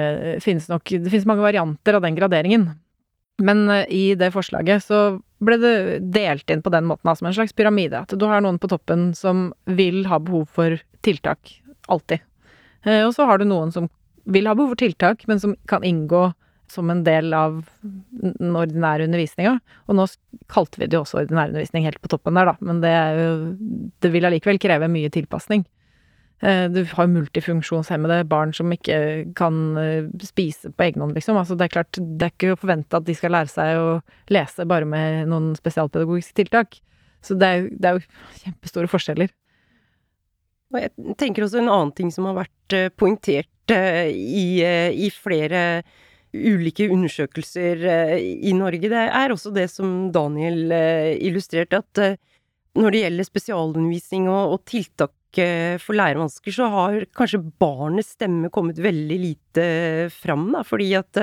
finnes 0.44 0.66
nok, 0.68 0.84
Det 0.84 1.08
finnes 1.08 1.28
mange 1.30 1.46
varianter 1.46 1.96
av 1.96 2.04
den 2.04 2.18
graderingen. 2.18 2.66
Men 3.38 3.70
eh, 3.70 3.86
i 3.94 4.16
det 4.16 4.32
forslaget 4.34 4.84
så 4.88 5.02
ble 5.44 5.60
det 5.62 5.76
delt 6.14 6.50
inn 6.50 6.64
på 6.66 6.74
den 6.74 6.88
måten, 6.90 7.14
som 7.16 7.30
en 7.30 7.36
slags 7.38 7.54
pyramide. 7.54 8.02
At 8.06 8.16
du 8.18 8.26
har 8.26 8.42
noen 8.42 8.60
på 8.60 8.70
toppen 8.72 9.12
som 9.18 9.52
vil 9.70 10.06
ha 10.10 10.20
behov 10.20 10.48
for 10.58 10.80
tiltak. 11.06 11.60
Alltid. 11.88 12.26
Eh, 12.84 13.04
og 13.06 13.14
så 13.16 13.30
har 13.30 13.40
du 13.40 13.48
noen 13.48 13.72
som 13.74 13.90
vil 14.28 14.50
ha 14.50 14.56
behov 14.58 14.74
for 14.74 14.82
tiltak, 14.82 15.28
men 15.30 15.40
som 15.40 15.56
kan 15.70 15.86
inngå 15.88 16.32
som 16.68 16.90
en 16.92 17.06
del 17.06 17.32
av 17.32 17.62
den 17.80 18.56
ordinære 18.58 19.06
undervisninga. 19.08 19.54
Og 19.88 19.96
nå 19.96 20.08
kalte 20.52 20.82
vi 20.82 20.90
det 20.90 20.98
jo 20.98 21.06
også 21.06 21.22
ordinær 21.22 21.54
undervisning 21.54 21.86
helt 21.88 22.02
på 22.04 22.12
toppen 22.12 22.36
der, 22.36 22.52
da, 22.52 22.58
men 22.60 22.82
det 22.84 22.96
Det 24.04 24.12
vil 24.12 24.28
allikevel 24.28 24.60
kreve 24.60 24.90
mye 24.92 25.10
tilpasning. 25.14 25.64
Eh, 26.40 26.68
du 26.70 26.84
har 26.86 27.08
multifunksjonshemmede 27.10 28.20
barn 28.30 28.52
som 28.54 28.70
ikke 28.74 28.98
kan 29.38 29.56
eh, 29.82 30.10
spise 30.22 30.70
på 30.70 30.86
egen 30.86 31.02
hånd, 31.02 31.16
liksom. 31.18 31.38
Altså, 31.40 31.58
det 31.58 31.66
er 31.66 31.74
klart, 31.74 31.98
det 31.98 32.28
er 32.28 32.34
ikke 32.36 32.54
å 32.54 32.60
forvente 32.62 33.00
at 33.00 33.08
de 33.08 33.16
skal 33.18 33.34
lære 33.34 33.50
seg 33.50 33.82
å 33.82 33.88
lese 34.34 34.68
bare 34.70 34.86
med 34.86 35.32
noen 35.32 35.56
spesialpedagogiske 35.58 36.38
tiltak. 36.38 36.78
Så 37.26 37.38
det 37.42 37.50
er, 37.50 37.70
det 37.74 37.90
er 37.90 37.98
jo 37.98 38.44
kjempestore 38.44 38.92
forskjeller. 38.92 39.34
Og 40.76 40.82
jeg 40.84 41.16
tenker 41.18 41.46
også 41.46 41.64
en 41.64 41.72
annen 41.72 41.96
ting 41.98 42.14
som 42.14 42.30
har 42.30 42.38
vært 42.44 42.78
eh, 42.78 42.92
poengtert 42.94 43.50
i, 43.68 44.64
i 44.64 45.08
flere 45.12 45.82
ulike 46.32 46.86
undersøkelser 46.88 47.82
i 48.24 48.54
Norge. 48.56 48.88
Det 48.88 49.02
er 49.20 49.34
også 49.34 49.52
det 49.52 49.66
som 49.74 50.06
Daniel 50.16 50.72
illustrerte, 50.72 51.82
at 51.82 52.80
når 52.80 52.96
det 52.96 53.02
gjelder 53.02 53.28
spesialundervisning 53.28 54.30
og, 54.32 54.54
og 54.56 54.64
tiltak 54.72 55.12
for 55.84 55.98
lærevansker, 55.98 56.56
så 56.56 56.68
har 56.74 57.06
kanskje 57.18 57.44
barnets 57.62 58.16
stemme 58.16 58.50
kommet 58.54 58.82
veldig 58.82 59.18
lite 59.22 59.66
fram, 60.16 60.50
da, 60.56 60.64
fordi 60.68 60.92
at 60.98 61.22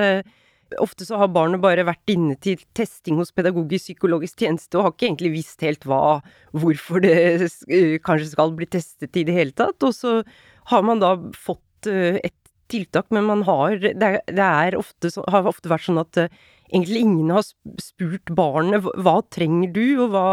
Ofte 0.81 1.05
så 1.05 1.19
har 1.21 1.29
barnet 1.29 1.61
bare 1.61 1.85
vært 1.85 2.09
inne 2.09 2.35
til 2.41 2.57
testing 2.75 3.19
hos 3.21 3.29
pedagogisk 3.35 3.91
psykologisk 3.91 4.41
tjeneste 4.41 4.79
og 4.79 4.87
har 4.87 4.93
ikke 4.95 5.07
egentlig 5.11 5.31
visst 5.35 5.61
helt 5.63 5.85
hva, 5.87 6.19
hvorfor 6.57 7.03
det 7.05 7.51
kanskje 8.05 8.31
skal 8.31 8.55
bli 8.57 8.67
testet 8.73 9.19
i 9.21 9.23
det 9.27 9.35
hele 9.35 9.53
tatt. 9.55 9.77
Og 9.85 9.93
så 9.93 10.15
har 10.71 10.87
man 10.87 11.03
da 11.03 11.13
fått 11.37 11.61
et 11.85 12.35
tiltak, 12.73 13.11
men 13.13 13.27
man 13.29 13.43
har 13.45 13.77
Det, 13.77 14.41
er 14.41 14.75
ofte, 14.75 15.11
har 15.29 15.45
ofte 15.45 15.69
vært 15.69 15.85
sånn 15.85 16.01
at 16.01 16.17
egentlig 16.71 17.03
ingen 17.05 17.31
har 17.35 17.45
spurt 17.81 18.31
barnet 18.35 18.85
hva 18.95 19.19
trenger 19.33 19.71
du, 19.75 19.85
og 20.05 20.11
hva, 20.15 20.25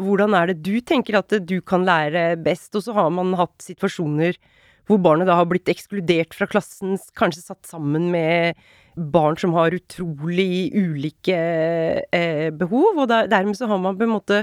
hvordan 0.00 0.36
er 0.38 0.52
det 0.52 0.60
du 0.66 0.80
tenker 0.84 1.18
at 1.20 1.34
du 1.46 1.58
kan 1.60 1.86
lære 1.88 2.34
best, 2.44 2.74
og 2.78 2.86
så 2.86 2.96
har 2.96 3.12
man 3.14 3.34
hatt 3.38 3.58
situasjoner 3.64 4.38
hvor 4.90 4.98
barnet 4.98 5.28
da 5.28 5.36
har 5.38 5.46
blitt 5.46 5.68
ekskludert 5.70 6.34
fra 6.34 6.48
klassen, 6.50 6.96
kanskje 7.18 7.44
satt 7.44 7.68
sammen 7.68 8.08
med 8.10 8.58
barn 8.96 9.38
som 9.38 9.54
har 9.54 9.74
utrolig 9.76 10.72
ulike 10.74 11.36
eh, 12.10 12.48
behov, 12.50 13.04
og 13.04 13.06
der, 13.12 13.30
dermed 13.30 13.58
så 13.58 13.68
har 13.70 13.78
man 13.82 13.98
på 13.98 14.08
en 14.08 14.16
måte 14.16 14.42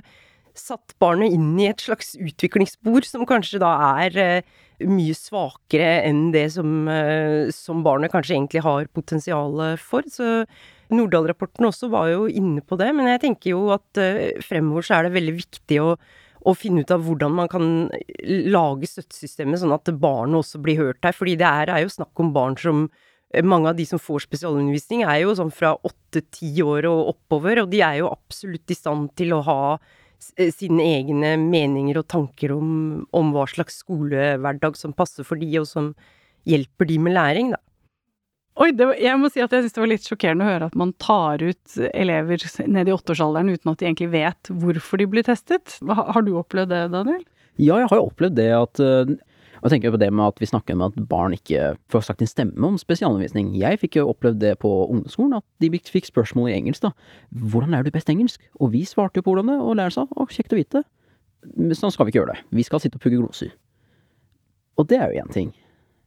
satt 0.58 0.96
barnet 1.02 1.36
inn 1.36 1.52
i 1.60 1.68
et 1.70 1.84
slags 1.84 2.16
utviklingsspor 2.16 3.06
som 3.06 3.28
kanskje 3.30 3.60
da 3.62 3.74
er 4.00 4.18
eh, 4.24 4.56
mye 4.88 5.14
svakere 5.18 6.00
enn 6.08 6.32
det 6.34 6.48
som, 6.56 6.72
eh, 6.90 7.52
som 7.54 7.84
barnet 7.86 8.14
kanskje 8.14 8.38
egentlig 8.38 8.64
har 8.66 8.88
potensial 8.96 9.62
for. 9.82 10.08
Så 10.08 10.46
Nordahl-rapporten 10.93 11.67
også 11.67 11.89
var 11.91 12.12
jo 12.13 12.28
inne 12.30 12.63
på 12.63 12.78
det, 12.80 12.91
men 12.95 13.10
jeg 13.12 13.23
tenker 13.26 13.54
jo 13.54 13.67
at 13.76 14.00
eh, 14.02 14.39
fremover 14.45 14.86
så 14.86 14.97
er 14.97 15.08
det 15.08 15.17
veldig 15.17 15.36
viktig 15.39 15.82
å, 15.84 15.91
å 16.47 16.56
finne 16.56 16.86
ut 16.86 16.93
av 16.95 17.04
hvordan 17.04 17.36
man 17.36 17.52
kan 17.52 17.67
lage 18.47 18.89
støttesystemet 18.89 19.62
sånn 19.62 19.76
at 19.76 19.91
barnet 20.00 20.41
også 20.41 20.62
blir 20.63 20.80
hørt 20.80 21.04
her. 21.04 21.15
Fordi 21.17 21.36
det 21.39 21.50
er, 21.50 21.73
er 21.73 21.84
jo 21.84 21.93
snakk 21.97 22.23
om 22.23 22.34
barn 22.36 22.58
som 22.62 22.88
mange 23.43 23.67
av 23.67 23.76
de 23.76 23.84
som 23.84 24.00
får 24.00 24.23
spesialundervisning, 24.23 25.02
er 25.04 25.26
jo 25.26 25.36
sånn 25.36 25.52
fra 25.52 25.73
åtte-ti 25.76 26.54
år 26.63 26.88
og 26.88 27.10
oppover, 27.12 27.60
og 27.60 27.73
de 27.73 27.82
er 27.84 27.97
jo 28.00 28.12
absolutt 28.13 28.71
i 28.71 28.78
stand 28.78 29.12
til 29.19 29.36
å 29.36 29.41
ha 29.43 29.62
Eh, 30.36 30.50
sine 30.54 30.82
egne 30.97 31.36
meninger 31.38 32.00
og 32.00 32.08
tanker 32.10 32.52
om, 32.56 33.06
om 33.13 33.34
skolehverdag 33.45 34.78
som 34.78 34.93
passer 34.93 35.23
for 35.23 35.38
de, 35.38 35.50
og 35.60 35.67
som 35.69 35.93
hjelper 36.47 36.89
de 36.89 36.97
med 36.97 37.13
læring, 37.13 37.52
da. 37.54 37.62
Oi, 38.58 38.72
var, 38.74 38.96
jeg 38.98 39.22
må 39.22 39.30
si 39.30 39.41
at 39.43 39.54
jeg 39.54 39.65
syns 39.65 39.76
det 39.76 39.82
var 39.84 39.89
litt 39.91 40.06
sjokkerende 40.08 40.46
å 40.46 40.50
høre 40.50 40.67
at 40.72 40.78
man 40.80 40.91
tar 40.98 41.43
ut 41.46 41.76
elever 41.91 42.41
ned 42.65 42.89
i 42.89 42.93
åtteårsalderen 42.96 43.52
uten 43.54 43.72
at 43.72 43.82
de 43.82 43.86
egentlig 43.86 44.10
vet 44.15 44.50
hvorfor 44.50 45.02
de 45.02 45.06
blir 45.12 45.26
testet. 45.28 45.78
Har 45.86 46.26
du 46.26 46.34
opplevd 46.39 46.74
det, 46.74 46.84
Daniel? 46.96 47.22
Ja, 47.58 47.78
jeg 47.82 47.91
har 47.91 48.00
jo 48.00 48.08
opplevd 48.10 48.38
det 48.38 48.50
at 48.58 48.82
eh, 48.82 49.13
og 49.62 49.72
tenker 49.74 49.93
på 49.93 50.00
det 50.02 50.10
med 50.13 50.26
at 50.30 50.41
vi 50.41 50.50
snakker 50.50 50.78
om 50.78 50.86
at 50.86 50.98
barn 51.10 51.36
ikke 51.36 51.74
får 51.91 52.08
sagt 52.08 52.22
en 52.22 52.30
stemme 52.30 52.67
om 52.67 52.78
spesialundervisning. 52.82 53.54
Jeg 53.58 53.80
fikk 53.82 53.98
jo 54.00 54.08
opplevd 54.12 54.41
det 54.43 54.54
på 54.62 54.70
ungdomsskolen, 54.86 55.39
at 55.39 55.46
de 55.63 55.72
fikk 55.93 56.10
spørsmål 56.10 56.52
i 56.52 56.58
engelsk, 56.58 56.86
da. 56.86 56.93
Hvordan 57.34 57.74
lærer 57.74 57.88
du 57.88 57.96
best 57.96 58.12
engelsk? 58.13 58.43
Og 58.62 58.74
vi 58.76 58.84
svarte 58.88 59.20
jo 59.20 59.26
på 59.26 59.34
hvordan 59.34 59.54
det, 59.54 59.60
og 59.62 59.78
læreren 59.80 59.96
sa 59.96 60.06
å, 60.08 60.28
kjekt 60.30 60.54
å 60.54 60.60
vite. 60.60 60.84
Men 61.56 61.78
Sånn 61.78 61.93
skal 61.93 62.08
vi 62.08 62.13
ikke 62.13 62.22
gjøre 62.22 62.36
det. 62.36 62.46
Vi 62.60 62.67
skal 62.67 62.84
sitte 62.84 63.00
og 63.00 63.06
pugge 63.06 63.22
gloser. 63.22 63.56
Og 64.78 64.89
det 64.89 65.02
er 65.02 65.10
jo 65.10 65.26
én 65.26 65.34
ting. 65.34 65.54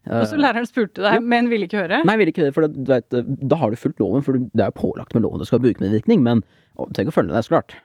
Og 0.09 0.25
så 0.31 0.39
læreren 0.41 0.65
spurte 0.65 1.03
deg, 1.03 1.19
ja. 1.19 1.21
men 1.21 1.51
ville 1.51 1.67
ikke 1.69 1.83
høre? 1.83 2.01
Nei, 2.09 2.17
ville 2.17 2.33
ikke 2.33 2.47
høre, 2.47 2.55
for 2.57 2.65
det, 2.65 2.87
vet, 2.89 3.17
da 3.51 3.59
har 3.61 3.71
du 3.71 3.77
fulgt 3.77 4.01
loven, 4.01 4.25
for 4.25 4.39
det 4.41 4.65
er 4.65 4.73
jo 4.73 4.79
pålagt 4.79 5.13
med 5.15 5.27
loven 5.27 5.43
du 5.43 5.47
skal 5.49 5.61
bruke 5.61 5.83
medvirkning, 5.83 6.23
men 6.25 6.41
du 6.79 6.95
trenger 6.97 7.13
å 7.13 7.17
følge 7.19 7.35
deg, 7.35 7.45
så 7.45 7.59
klart. 7.59 7.77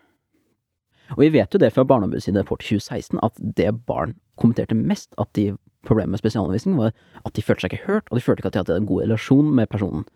Og 1.14 1.22
vi 1.22 1.30
vet 1.36 1.54
jo 1.54 1.62
det 1.62 1.74
fra 1.76 1.86
Barneombudets 1.86 2.32
rapport 2.34 2.64
2016, 2.64 3.20
at 3.22 3.44
det 3.60 3.70
barn 3.86 4.16
kommenterte 4.42 4.78
mest 4.78 5.12
at 5.22 5.30
de 5.38 5.52
problemet 5.86 6.16
med 6.16 6.24
spesialundervisning, 6.24 6.80
var 6.80 6.96
at 7.26 7.36
de 7.36 7.44
følte 7.46 7.66
seg 7.66 7.76
ikke 7.76 7.92
hørt, 7.92 8.08
og 8.10 8.18
de 8.18 8.26
følte 8.26 8.42
ikke 8.42 8.54
at 8.54 8.56
de 8.56 8.64
hadde 8.64 8.80
en 8.82 8.90
god 8.90 9.04
relasjon 9.06 9.52
med 9.60 9.70
personen. 9.70 10.08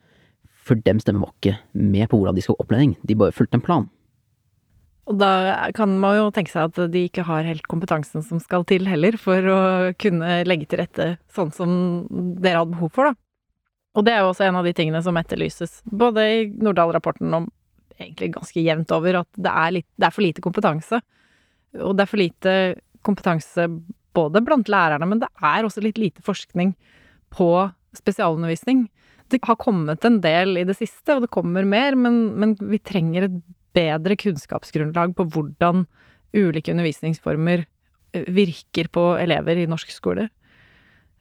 For 0.65 0.79
dem 0.87 1.01
stemmer 1.03 1.27
var 1.27 1.35
ikke 1.35 1.59
med 1.73 2.09
på 2.09 2.17
hvordan 2.17 2.37
de 2.37 2.45
skal 2.45 2.57
ha 2.57 2.65
opplæring, 2.65 2.95
de 3.05 3.17
bare 3.19 3.35
fulgte 3.35 3.59
en 3.59 3.65
plan. 3.65 3.89
Og 5.09 5.17
da 5.17 5.31
kan 5.73 5.95
man 5.97 6.19
jo 6.19 6.27
tenke 6.33 6.53
seg 6.53 6.69
at 6.69 6.91
de 6.93 7.07
ikke 7.07 7.25
har 7.25 7.47
helt 7.47 7.65
kompetansen 7.69 8.21
som 8.25 8.41
skal 8.41 8.65
til 8.69 8.85
heller, 8.85 9.17
for 9.17 9.45
å 9.49 9.61
kunne 9.97 10.43
legge 10.45 10.69
til 10.69 10.83
rette 10.83 11.07
sånn 11.33 11.49
som 11.55 11.71
dere 12.37 12.61
hadde 12.61 12.75
behov 12.75 12.93
for, 12.93 13.09
da. 13.09 13.17
Og 13.97 14.05
det 14.05 14.13
er 14.13 14.21
jo 14.21 14.29
også 14.29 14.45
en 14.45 14.59
av 14.59 14.67
de 14.67 14.75
tingene 14.77 15.01
som 15.01 15.17
etterlyses, 15.17 15.79
både 15.89 16.25
i 16.29 16.43
Nordahl-rapporten 16.61 17.33
om 17.33 17.47
egentlig 17.99 18.35
ganske 18.35 18.61
jevnt 18.61 18.93
over, 18.95 19.23
at 19.23 19.41
det 19.41 19.49
er, 19.51 19.73
litt, 19.79 19.87
det 19.97 20.07
er 20.07 20.13
for 20.15 20.23
lite 20.23 20.43
kompetanse. 20.45 21.01
Og 21.81 21.97
det 21.97 22.05
er 22.05 22.11
for 22.11 22.21
lite 22.21 22.53
kompetanse 23.05 23.65
både 24.15 24.43
blant 24.45 24.69
lærerne, 24.71 25.09
men 25.09 25.21
det 25.23 25.29
er 25.41 25.65
også 25.65 25.83
litt 25.83 25.99
lite 25.99 26.23
forskning 26.25 26.75
på 27.33 27.49
spesialundervisning. 27.97 28.85
Det 29.29 29.41
har 29.45 29.57
kommet 29.61 30.05
en 30.05 30.21
del 30.23 30.61
i 30.61 30.65
det 30.69 30.77
siste, 30.77 31.15
og 31.15 31.25
det 31.25 31.33
kommer 31.33 31.67
mer, 31.67 31.97
men, 31.97 32.21
men 32.39 32.55
vi 32.61 32.79
trenger 32.81 33.27
et 33.27 33.41
bedre 33.75 34.17
kunnskapsgrunnlag 34.19 35.15
på 35.17 35.25
hvordan 35.33 35.85
ulike 36.35 36.73
undervisningsformer 36.73 37.65
eh, 38.13 38.27
virker 38.29 38.89
på 38.93 39.11
elever 39.21 39.63
i 39.63 39.67
norsk 39.69 39.91
skole. 39.93 40.29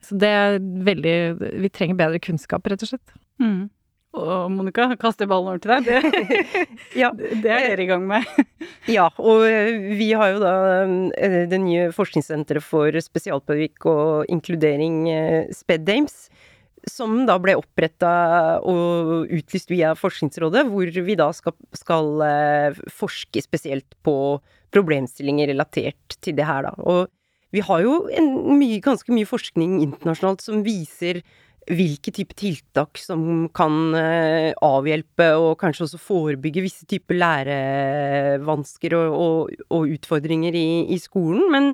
Så 0.05 0.15
det 0.15 0.29
er 0.31 0.61
veldig 0.63 1.15
Vi 1.59 1.69
trenger 1.75 1.97
bedre 1.99 2.21
kunnskap, 2.23 2.67
rett 2.71 2.85
og 2.85 2.93
slett. 2.93 3.17
Mm. 3.41 3.67
Og 4.19 4.49
Monica, 4.49 4.87
kaster 4.97 5.27
ballen 5.29 5.51
over 5.51 5.59
til 5.61 5.73
deg. 5.75 5.85
Det, 5.85 6.53
Ja. 7.03 7.11
det 7.13 7.51
er 7.51 7.65
dere 7.67 7.83
i 7.83 7.89
gang 7.89 8.07
med. 8.09 8.25
Ja, 8.89 9.09
og 9.21 9.43
eh, 9.45 9.75
vi 9.99 10.11
har 10.17 10.31
jo 10.33 10.39
da 10.41 10.53
eh, 11.13 11.43
det 11.51 11.59
nye 11.61 11.89
forskningssenteret 11.93 12.65
for 12.65 12.95
spesialpedagogikk 13.05 13.85
og 13.91 14.31
inkludering, 14.33 15.03
SPEDAMES, 15.53 16.29
som 16.87 17.23
da 17.27 17.35
ble 17.41 17.57
oppretta 17.59 18.11
og 18.63 19.27
utlyst 19.35 19.71
via 19.71 19.95
Forskningsrådet, 19.97 20.65
hvor 20.69 20.91
vi 21.05 21.17
da 21.19 21.29
skal, 21.35 21.55
skal 21.75 22.23
eh, 22.25 22.79
forske 22.93 23.43
spesielt 23.43 23.97
på 24.05 24.15
problemstillinger 24.73 25.49
relatert 25.51 26.19
til 26.21 26.37
det 26.37 26.47
her, 26.47 26.69
da. 26.69 26.73
Og 26.79 27.09
vi 27.55 27.63
har 27.65 27.81
jo 27.81 28.03
mye, 28.53 28.77
ganske 28.85 29.13
mye 29.13 29.27
forskning 29.27 29.79
internasjonalt 29.81 30.43
som 30.45 30.61
viser 30.65 31.23
hvilke 31.69 32.11
type 32.13 32.33
tiltak 32.37 32.97
som 32.97 33.49
kan 33.53 33.93
eh, 33.97 34.53
avhjelpe 34.65 35.27
og 35.37 35.57
kanskje 35.61 35.85
også 35.85 36.01
forebygge 36.01 36.63
visse 36.65 36.87
typer 36.89 37.19
lærevansker 37.19 38.95
og, 38.97 39.17
og, 39.17 39.65
og 39.75 39.93
utfordringer 39.97 40.55
i, 40.57 40.69
i 40.93 40.97
skolen. 41.01 41.45
Men 41.53 41.71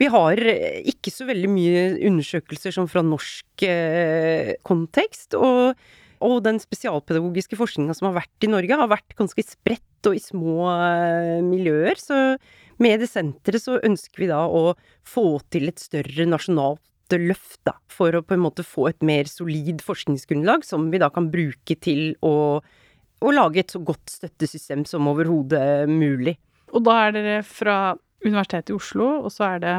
vi 0.00 0.08
har 0.10 0.40
eh, 0.40 0.80
ikke 0.90 1.12
så 1.14 1.26
veldig 1.28 1.50
mye 1.52 1.82
undersøkelser 2.08 2.74
som 2.74 2.88
fra 2.90 3.04
norsk 3.06 3.66
eh, 3.68 4.54
kontekst. 4.66 5.36
Og, 5.38 5.78
og 6.24 6.36
den 6.46 6.60
spesialpedagogiske 6.62 7.58
forskninga 7.60 7.94
som 7.96 8.10
har 8.10 8.18
vært 8.22 8.46
i 8.46 8.50
Norge, 8.50 8.80
har 8.80 8.90
vært 8.90 9.16
ganske 9.18 9.46
spredt 9.46 10.08
og 10.08 10.18
i 10.18 10.22
små 10.22 10.66
eh, 10.72 11.38
miljøer. 11.46 12.00
Så 12.00 12.18
med 12.82 13.04
det 13.04 13.10
senteret 13.12 13.62
så 13.62 13.78
ønsker 13.78 14.24
vi 14.24 14.32
da 14.32 14.44
å 14.48 14.74
få 15.06 15.38
til 15.54 15.70
et 15.70 15.82
større 15.82 16.26
nasjonalt 16.28 16.82
løft, 17.14 17.60
da, 17.68 17.76
for 17.92 18.16
å 18.16 18.24
på 18.26 18.34
en 18.34 18.42
måte 18.42 18.64
få 18.66 18.88
et 18.88 19.04
mer 19.06 19.28
solid 19.30 19.84
forskningsgrunnlag 19.84 20.64
som 20.66 20.88
vi 20.90 20.98
da 20.98 21.06
kan 21.14 21.28
bruke 21.30 21.76
til 21.78 22.16
å, 22.26 22.58
å 22.58 23.34
lage 23.34 23.60
et 23.62 23.70
så 23.70 23.78
godt 23.78 24.10
støttesystem 24.10 24.82
som 24.88 25.06
overhodet 25.12 25.86
mulig. 25.86 26.34
Og 26.74 26.82
da 26.88 26.96
er 27.04 27.14
dere 27.14 27.36
fra 27.46 27.76
Universitetet 28.24 28.72
i 28.72 28.78
Oslo, 28.78 29.08
og 29.24 29.32
så 29.32 29.54
er 29.54 29.64
det 29.64 29.74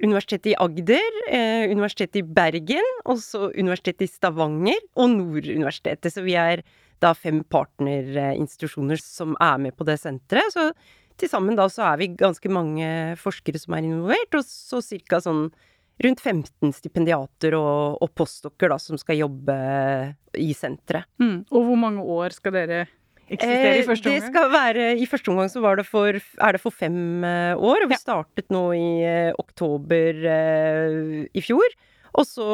Universitetet 0.00 0.52
i 0.52 0.56
Agder, 0.56 1.16
eh, 1.28 1.70
Universitetet 1.70 2.22
i 2.22 2.26
Bergen, 2.36 2.86
og 3.04 3.18
så 3.20 3.50
Universitetet 3.58 4.06
i 4.06 4.12
Stavanger 4.12 4.78
og 4.96 5.10
Norduniversitetet. 5.16 6.12
Så 6.14 6.24
vi 6.24 6.36
er 6.38 6.62
da 7.00 7.12
fem 7.16 7.42
partnerinstitusjoner 7.44 9.00
som 9.00 9.34
er 9.40 9.58
med 9.58 9.76
på 9.76 9.84
det 9.88 9.98
senteret. 10.00 10.52
Så 10.54 10.70
til 11.20 11.28
sammen 11.28 11.58
da 11.58 11.66
så 11.68 11.84
er 11.90 12.00
vi 12.00 12.12
ganske 12.16 12.52
mange 12.52 12.86
forskere 13.20 13.60
som 13.60 13.76
er 13.76 13.84
involvert, 13.88 14.38
og 14.38 14.46
så 14.46 14.80
cirka 14.84 15.20
sånn 15.20 15.48
rundt 16.00 16.22
15 16.22 16.72
stipendiater 16.72 17.56
og, 17.58 17.98
og 18.00 18.12
postdokker 18.16 18.72
da 18.72 18.78
som 18.80 18.96
skal 19.00 19.20
jobbe 19.20 19.56
i 20.40 20.52
senteret. 20.56 21.10
mm. 21.20 21.50
Og 21.50 21.66
hvor 21.66 21.80
mange 21.80 22.04
år 22.04 22.32
skal 22.36 22.56
dere 22.56 22.86
eksistere 23.30 23.78
i 23.78 23.86
første 23.86 24.06
Eh, 24.10 24.16
omgang? 24.16 24.20
Det 24.20 24.32
skal 24.32 24.50
være, 24.50 24.88
I 25.00 25.06
første 25.06 25.30
omgang 25.32 25.50
så 25.52 25.60
var 25.62 25.76
det 25.80 25.86
for, 25.86 26.08
er 26.18 26.52
det 26.56 26.60
for 26.60 26.70
fem 26.74 27.24
eh, 27.24 27.54
år, 27.56 27.84
og 27.84 27.88
vi 27.88 27.96
Ja. 27.98 28.02
startet 28.02 28.50
nå 28.50 28.64
i 28.74 28.88
eh, 29.06 29.32
oktober 29.38 30.24
i 31.34 31.40
fjor. 31.44 31.68
Og 32.18 32.26
så 32.26 32.44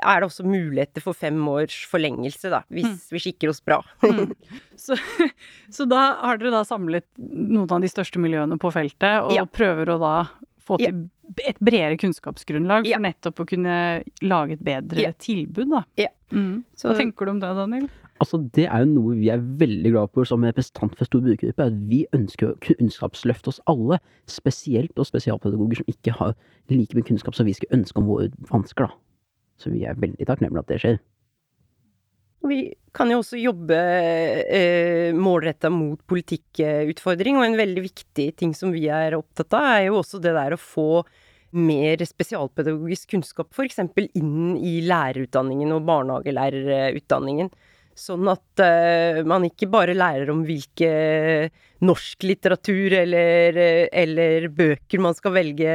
er 0.00 0.20
det 0.22 0.28
også 0.30 0.44
muligheter 0.48 1.02
for 1.04 1.12
fem 1.12 1.36
års 1.52 1.82
forlengelse, 1.90 2.48
da, 2.48 2.62
hvis 2.72 2.86
Mm. 2.88 3.10
vi 3.12 3.18
skikker 3.20 3.50
oss 3.52 3.60
bra. 3.60 3.82
Mm. 4.02 4.32
Så, 4.82 4.96
så 5.70 5.84
da 5.86 6.14
har 6.24 6.38
dere 6.40 6.50
da 6.50 6.62
samlet 6.64 7.04
noen 7.20 7.70
av 7.70 7.80
de 7.84 7.90
største 7.92 8.18
miljøene 8.18 8.56
på 8.58 8.72
feltet, 8.72 9.20
og 9.22 9.34
Ja. 9.36 9.44
prøver 9.44 9.92
å 9.94 9.98
da 10.00 10.14
få 10.64 10.78
til 10.78 11.10
et 11.46 11.58
bredere 11.60 11.96
kunnskapsgrunnlag 12.00 12.88
for 12.88 13.00
nettopp 13.04 13.38
å 13.44 13.46
kunne 13.46 13.76
lage 14.22 14.52
et 14.56 14.64
bedre 14.64 15.00
Ja. 15.04 15.12
tilbud, 15.12 15.68
da. 15.70 15.84
Ja. 15.96 16.08
Mm. 16.32 16.64
Så- 16.74 16.88
Hva 16.90 16.96
tenker 16.98 17.26
du 17.26 17.30
om 17.32 17.40
det, 17.40 17.52
Daniel? 17.54 17.88
Altså, 18.22 18.38
det 18.54 18.68
er 18.68 18.84
jo 18.84 18.92
noe 18.92 19.16
vi 19.18 19.30
er 19.34 19.40
veldig 19.58 19.90
glad 19.96 20.10
for 20.14 20.28
som 20.28 20.44
representant 20.46 20.94
for 20.98 21.08
stor 21.08 21.24
brukergruppe, 21.24 21.64
at 21.66 21.78
vi 21.90 22.04
ønsker 22.14 22.52
å 22.52 22.58
kunnskapsløfte 22.62 23.50
oss 23.50 23.62
alle, 23.70 23.98
spesielt 24.30 24.98
oss 25.02 25.10
spesialpedagoger 25.10 25.80
som 25.80 25.88
ikke 25.90 26.14
har 26.20 26.36
like 26.70 26.94
mye 26.94 27.08
kunnskap 27.08 27.34
som 27.34 27.48
vi 27.48 27.56
skulle 27.58 27.80
ønske 27.80 27.98
om 27.98 28.10
våre 28.12 28.28
vansker, 28.52 28.86
da. 28.86 28.94
Så 29.58 29.72
vi 29.74 29.82
er 29.86 29.98
veldig 29.98 30.28
takknemlige 30.28 30.62
at 30.62 30.70
det 30.70 30.78
skjer. 30.84 31.00
Vi 32.46 32.60
kan 32.94 33.10
jo 33.10 33.20
også 33.22 33.38
jobbe 33.38 33.76
eh, 33.78 35.10
målretta 35.14 35.70
mot 35.70 36.00
politikkutfordring, 36.10 37.38
og 37.38 37.46
en 37.46 37.58
veldig 37.58 37.84
viktig 37.84 38.28
ting 38.38 38.54
som 38.58 38.74
vi 38.74 38.88
er 38.90 39.18
opptatt 39.18 39.54
av, 39.58 39.68
er 39.76 39.84
jo 39.88 40.00
også 40.00 40.22
det 40.22 40.34
der 40.38 40.56
å 40.56 40.62
få 40.62 41.04
mer 41.52 42.00
spesialpedagogisk 42.06 43.12
kunnskap 43.12 43.52
f.eks. 43.52 43.82
inn 44.18 44.56
i 44.56 44.78
lærerutdanningen 44.86 45.74
og 45.74 45.86
barnehagelærerutdanningen. 45.90 47.52
Sånn 48.02 48.26
at 48.32 48.62
uh, 48.62 49.22
man 49.28 49.46
ikke 49.46 49.70
bare 49.70 49.94
lærer 49.94 50.32
om 50.32 50.42
hvilke 50.46 50.92
norsk 51.82 52.26
litteratur 52.26 52.94
eller, 52.94 53.58
eller 53.90 54.46
bøker 54.54 55.02
man 55.02 55.16
skal 55.18 55.34
velge 55.34 55.72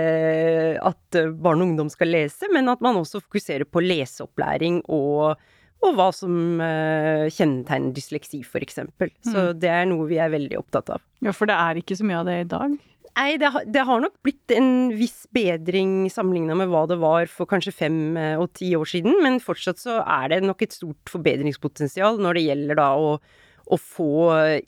at 0.80 1.20
barn 1.36 1.64
og 1.64 1.72
ungdom 1.72 1.92
skal 1.92 2.12
lese, 2.14 2.48
men 2.54 2.72
at 2.72 2.84
man 2.84 3.00
også 3.00 3.20
fokuserer 3.24 3.68
på 3.68 3.84
leseopplæring 3.84 4.84
og 4.88 5.38
og 5.86 5.94
hva 5.94 6.08
som 6.16 6.58
uh, 6.58 7.28
kjennetegner 7.30 7.94
dysleksi, 7.94 8.42
for 8.42 8.64
eksempel. 8.66 9.12
Så 9.22 9.52
det 9.54 9.70
er 9.70 9.86
noe 9.90 10.08
vi 10.10 10.18
er 10.22 10.32
veldig 10.34 10.58
opptatt 10.58 10.90
av. 10.96 11.04
Ja, 11.22 11.34
for 11.36 11.50
det 11.50 11.58
er 11.58 11.78
ikke 11.78 11.98
så 12.00 12.08
mye 12.08 12.22
av 12.24 12.30
det 12.30 12.38
i 12.42 12.48
dag. 12.50 12.78
Nei, 13.18 13.32
det, 13.42 13.50
har- 13.50 13.66
det 13.66 13.82
har 13.88 14.02
nok 14.04 14.14
blitt 14.22 14.52
en 14.54 14.92
viss 14.94 15.24
bedring 15.34 16.06
sammenligna 16.14 16.54
med 16.60 16.70
hva 16.70 16.84
det 16.92 17.00
var 17.02 17.26
for 17.32 17.50
kanskje 17.50 17.74
fem 17.74 17.96
eh, 18.20 18.36
og 18.38 18.52
ti 18.60 18.70
år 18.78 18.86
siden, 18.92 19.16
men 19.26 19.40
fortsatt 19.42 19.82
så 19.82 19.96
er 20.04 20.36
det 20.36 20.44
nok 20.46 20.62
et 20.62 20.76
stort 20.78 21.10
forbedringspotensial 21.10 22.20
når 22.22 22.38
det 22.38 22.44
gjelder 22.46 22.78
da 22.78 22.92
å, 23.02 23.16
å 23.74 23.80
få 23.82 24.10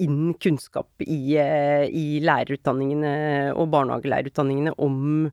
inn 0.02 0.34
kunnskap 0.42 1.06
i, 1.06 1.20
eh, 1.38 1.86
i 1.94 2.08
lærerutdanningene 2.26 3.14
og 3.54 3.70
barnehagelærerutdanningene 3.78 4.74
om 4.82 5.30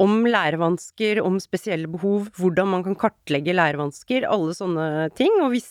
om 0.00 0.22
lærevansker, 0.24 1.18
om 1.20 1.34
spesielle 1.36 1.84
behov, 1.92 2.30
hvordan 2.40 2.70
man 2.72 2.80
kan 2.86 2.94
kartlegge 2.96 3.52
lærevansker, 3.52 4.24
alle 4.24 4.54
sånne 4.56 4.86
ting. 5.18 5.34
Og 5.44 5.50
hvis 5.52 5.66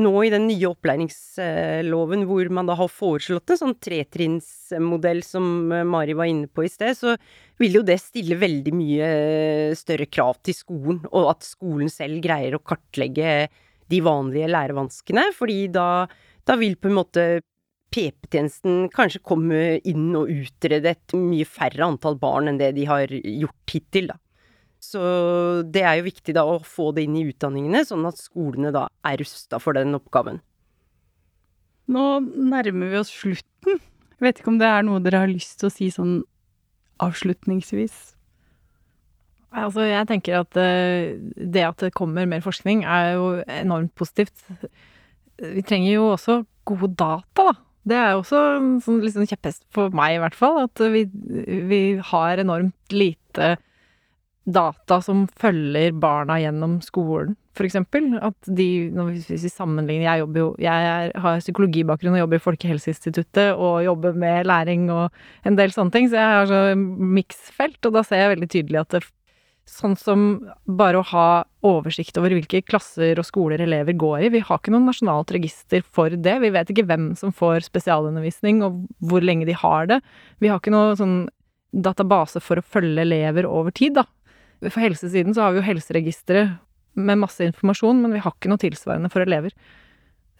nå 0.00 0.12
i 0.26 0.30
den 0.32 0.48
nye 0.48 0.70
opplæringsloven 0.72 2.24
hvor 2.26 2.50
man 2.54 2.66
da 2.70 2.76
har 2.78 2.90
foreslått 2.90 3.52
en 3.54 3.60
sånn 3.60 3.76
tretrinnsmodell 3.82 5.22
som 5.26 5.72
eh, 5.72 5.86
Mari 5.86 6.16
var 6.18 6.30
inne 6.30 6.50
på 6.50 6.66
i 6.66 6.72
sted, 6.72 6.96
så 6.98 7.14
vil 7.62 7.78
jo 7.78 7.84
det 7.86 8.00
stille 8.02 8.38
veldig 8.40 8.74
mye 8.74 9.08
større 9.78 10.08
krav 10.10 10.40
til 10.42 10.56
skolen, 10.58 11.00
og 11.12 11.30
at 11.36 11.46
skolen 11.46 11.92
selv 11.92 12.18
greier 12.24 12.56
å 12.56 12.64
kartlegge 12.66 13.36
de 13.92 14.00
vanlige 14.02 14.50
lærevanskene, 14.50 15.28
fordi 15.36 15.68
da, 15.74 16.06
da 16.48 16.56
vil 16.58 16.78
på 16.80 16.90
en 16.90 16.98
måte 16.98 17.26
PP-tjenesten 17.94 18.88
kanskje 18.90 19.22
komme 19.22 19.62
inn 19.86 20.08
og 20.18 20.32
utrede 20.32 20.96
et 20.96 21.14
mye 21.14 21.46
færre 21.46 21.86
antall 21.86 22.18
barn 22.18 22.50
enn 22.50 22.58
det 22.58 22.72
de 22.74 22.88
har 22.90 23.12
gjort 23.12 23.76
hittil, 23.76 24.10
da. 24.10 24.18
Så 24.84 25.02
det 25.72 25.82
er 25.86 25.98
jo 25.98 26.08
viktig 26.08 26.34
da 26.36 26.44
å 26.46 26.58
få 26.60 26.90
det 26.96 27.06
inn 27.06 27.16
i 27.18 27.24
utdanningene, 27.30 27.84
sånn 27.88 28.04
at 28.08 28.20
skolene 28.20 28.72
da 28.74 28.86
er 29.06 29.20
rusta 29.22 29.60
for 29.62 29.76
den 29.76 29.96
oppgaven. 29.96 30.42
Nå 31.94 32.04
nærmer 32.24 32.92
vi 32.92 33.00
oss 33.00 33.12
slutten. 33.12 33.80
Jeg 34.14 34.24
vet 34.24 34.40
ikke 34.40 34.52
om 34.54 34.60
det 34.60 34.70
er 34.70 34.84
noe 34.86 35.02
dere 35.04 35.24
har 35.24 35.30
lyst 35.30 35.58
til 35.60 35.68
å 35.68 35.74
si 35.74 35.90
sånn 35.92 36.18
avslutningsvis? 37.02 38.14
Altså, 39.54 39.84
jeg 39.86 40.08
tenker 40.10 40.40
at 40.40 40.58
eh, 40.58 41.14
det 41.36 41.62
at 41.62 41.82
det 41.84 41.94
kommer 41.94 42.26
mer 42.26 42.42
forskning 42.42 42.82
er 42.90 43.12
jo 43.14 43.28
enormt 43.46 43.94
positivt. 43.98 44.34
Vi 45.38 45.62
trenger 45.66 45.92
jo 45.92 46.08
også 46.14 46.40
gode 46.66 46.90
data, 46.98 47.52
da. 47.52 47.54
Det 47.84 47.96
er 48.00 48.14
jo 48.14 48.22
også 48.22 48.38
en 48.56 48.68
sånn 48.80 49.02
liksom 49.04 49.26
kjepphest 49.28 49.66
for 49.74 49.92
meg, 49.92 50.16
i 50.16 50.20
hvert 50.22 50.36
fall. 50.38 50.62
At 50.64 50.80
vi, 50.94 51.04
vi 51.68 51.80
har 52.00 52.40
enormt 52.40 52.94
lite 52.96 53.58
data 54.44 55.00
som 55.00 55.24
følger 55.40 55.94
barna 55.96 56.36
gjennom 56.42 56.76
skolen, 56.84 57.32
for 57.56 57.64
eksempel. 57.64 58.10
At 58.20 58.36
de, 58.44 58.90
hvis 58.92 59.46
vi 59.46 59.50
sammenligner 59.50 60.04
Jeg 60.04 60.24
jo 60.24 60.46
Jeg 60.60 60.88
er, 60.90 61.12
har 61.16 61.40
psykologibakgrunn 61.40 62.16
og 62.16 62.24
jobber 62.24 62.40
i 62.40 62.44
Folkehelseinstituttet 62.44 63.54
og 63.56 63.84
jobber 63.84 64.12
med 64.12 64.46
læring 64.46 64.90
og 64.92 65.10
en 65.44 65.56
del 65.56 65.72
sånne 65.72 65.94
ting, 65.94 66.08
så 66.08 66.20
jeg 66.20 66.38
har 66.38 66.48
så 66.50 66.62
miksfelt, 66.76 67.80
og 67.86 67.92
da 67.94 68.02
ser 68.04 68.24
jeg 68.24 68.34
veldig 68.36 68.50
tydelig 68.50 68.82
at 68.84 68.96
det 68.96 69.06
Sånn 69.64 69.94
som 69.96 70.24
bare 70.68 70.98
å 71.00 71.06
ha 71.08 71.28
oversikt 71.64 72.18
over 72.20 72.34
hvilke 72.36 72.60
klasser 72.68 73.16
og 73.16 73.24
skoler 73.24 73.62
elever 73.64 73.96
går 73.96 74.26
i. 74.26 74.28
Vi 74.34 74.42
har 74.44 74.60
ikke 74.60 74.74
noe 74.74 74.84
nasjonalt 74.84 75.32
register 75.32 75.80
for 75.80 76.12
det. 76.12 76.34
Vi 76.42 76.50
vet 76.52 76.68
ikke 76.68 76.84
hvem 76.84 77.14
som 77.16 77.32
får 77.32 77.64
spesialundervisning, 77.70 78.60
og 78.60 78.82
hvor 79.00 79.24
lenge 79.24 79.48
de 79.48 79.56
har 79.56 79.88
det. 79.88 80.02
Vi 80.44 80.52
har 80.52 80.60
ikke 80.60 80.74
noe 80.74 80.92
sånn 81.00 81.16
database 81.72 82.44
for 82.44 82.60
å 82.60 82.66
følge 82.76 83.06
elever 83.06 83.48
over 83.48 83.72
tid, 83.72 83.96
da. 83.96 84.04
For 84.70 84.82
helsesiden 84.84 85.34
så 85.36 85.44
har 85.44 85.54
vi 85.54 85.60
jo 85.60 85.68
helseregistre 85.68 86.44
med 86.94 87.20
masse 87.20 87.42
informasjon, 87.44 88.02
men 88.04 88.14
vi 88.14 88.22
har 88.22 88.34
ikke 88.34 88.50
noe 88.52 88.62
tilsvarende 88.62 89.10
for 89.12 89.24
elever. 89.24 89.54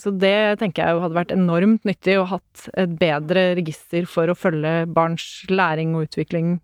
Så 0.01 0.11
det 0.11 0.59
tenker 0.61 0.83
jeg 0.83 1.03
hadde 1.03 1.17
vært 1.17 1.35
enormt 1.35 1.85
nyttig 1.87 2.17
å 2.19 2.27
hatt 2.33 2.69
et 2.79 2.95
bedre 2.99 3.53
register 3.59 4.09
for 4.11 4.31
å 4.31 4.39
følge 4.39 4.85
barns 4.91 5.27
læring 5.51 5.95
og 5.95 6.09
utvikling 6.09 6.57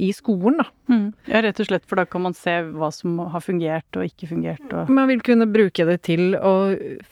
i 0.00 0.10
skolen, 0.16 0.60
da. 0.62 0.66
Mm. 0.90 1.06
Ja, 1.30 1.42
rett 1.44 1.60
og 1.62 1.68
slett, 1.68 1.84
for 1.86 2.00
da 2.00 2.06
kan 2.08 2.24
man 2.24 2.34
se 2.36 2.56
hva 2.72 2.88
som 2.94 3.18
har 3.32 3.44
fungert 3.44 3.98
og 3.98 4.06
ikke 4.08 4.30
fungert. 4.30 4.64
Og... 4.72 4.90
Man 4.90 5.10
vil 5.10 5.22
kunne 5.26 5.48
bruke 5.50 5.86
det 5.86 5.98
til 6.08 6.34
å 6.34 6.54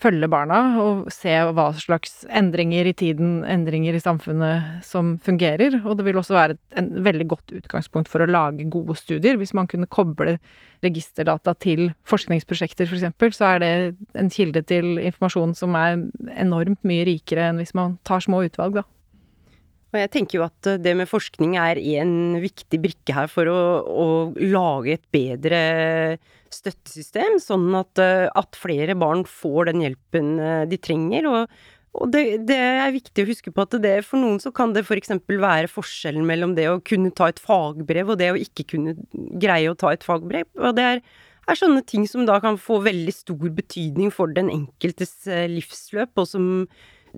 følge 0.00 0.30
barna 0.32 0.62
og 0.82 1.10
se 1.14 1.34
hva 1.52 1.68
slags 1.78 2.24
endringer 2.28 2.88
i 2.88 2.96
tiden, 2.96 3.42
endringer 3.46 3.96
i 3.96 4.02
samfunnet 4.02 4.86
som 4.86 5.16
fungerer. 5.24 5.80
Og 5.84 5.98
det 5.98 6.08
vil 6.08 6.20
også 6.20 6.38
være 6.38 6.56
et 6.56 6.78
en 6.78 7.04
veldig 7.04 7.26
godt 7.30 7.54
utgangspunkt 7.60 8.10
for 8.10 8.22
å 8.22 8.30
lage 8.30 8.66
gode 8.70 8.96
studier. 8.98 9.38
Hvis 9.40 9.54
man 9.56 9.68
kunne 9.70 9.88
koble 9.90 10.38
registerdata 10.84 11.54
til 11.58 11.88
forskningsprosjekter, 12.08 12.86
f.eks., 12.86 12.92
for 12.92 13.00
eksempel, 13.00 13.34
så 13.34 13.52
er 13.52 13.62
det 13.62 13.72
en 14.18 14.30
kilde 14.32 14.62
til 14.68 14.98
informasjon 14.98 15.56
som 15.58 15.74
er 15.78 15.98
enormt 16.38 16.80
mye 16.86 17.06
rikere 17.08 17.50
enn 17.50 17.62
hvis 17.62 17.74
man 17.78 17.98
tar 18.08 18.22
små 18.24 18.44
utvalg, 18.46 18.80
da. 18.80 18.86
Og 19.88 19.96
jeg 20.02 20.10
tenker 20.12 20.38
jo 20.38 20.44
at 20.44 20.68
det 20.84 20.92
med 20.98 21.08
forskning 21.08 21.56
er 21.60 21.78
en 22.00 22.36
viktig 22.42 22.80
brikke 22.82 23.14
her 23.16 23.30
for 23.32 23.48
å, 23.48 23.60
å 23.88 24.08
lage 24.36 24.98
et 24.98 25.06
bedre 25.14 25.60
støttesystem, 26.52 27.38
sånn 27.40 27.72
at, 27.76 28.00
at, 28.00 28.58
flere 28.60 28.96
barn 28.98 29.24
får 29.28 29.70
den 29.70 29.84
hjelpen 29.86 30.34
de 30.68 30.78
trenger. 30.80 31.28
Og, 31.30 31.56
og 31.96 32.12
det, 32.12 32.24
det, 32.50 32.58
er 32.58 32.92
viktig 32.92 33.24
å 33.24 33.30
huske 33.30 33.52
på 33.54 33.64
at 33.64 33.78
det, 33.80 33.94
for 34.04 34.20
noen 34.20 34.36
så 34.42 34.52
kan 34.54 34.74
det 34.76 34.84
f.eks. 34.84 35.14
For 35.24 35.40
være 35.44 35.72
forskjellen 35.72 36.28
mellom 36.28 36.52
det 36.58 36.68
å 36.68 36.82
kunne 36.84 37.14
ta 37.16 37.30
et 37.32 37.40
fagbrev 37.40 38.12
og 38.12 38.20
det 38.20 38.32
å 38.34 38.38
ikke 38.40 38.68
kunne 38.74 38.96
greie 39.40 39.72
å 39.72 39.78
ta 39.78 39.94
et 39.96 40.04
fagbrev. 40.04 40.48
Og 40.60 40.76
det 40.76 40.86
er, 40.92 41.02
er 41.48 41.60
sånne 41.60 41.84
ting 41.88 42.04
som 42.10 42.28
da 42.28 42.36
kan 42.44 42.60
få 42.60 42.82
veldig 42.84 43.16
stor 43.16 43.56
betydning 43.56 44.12
for 44.12 44.36
den 44.36 44.52
enkeltes 44.52 45.16
livsløp, 45.48 46.12
og 46.20 46.28
som 46.28 46.48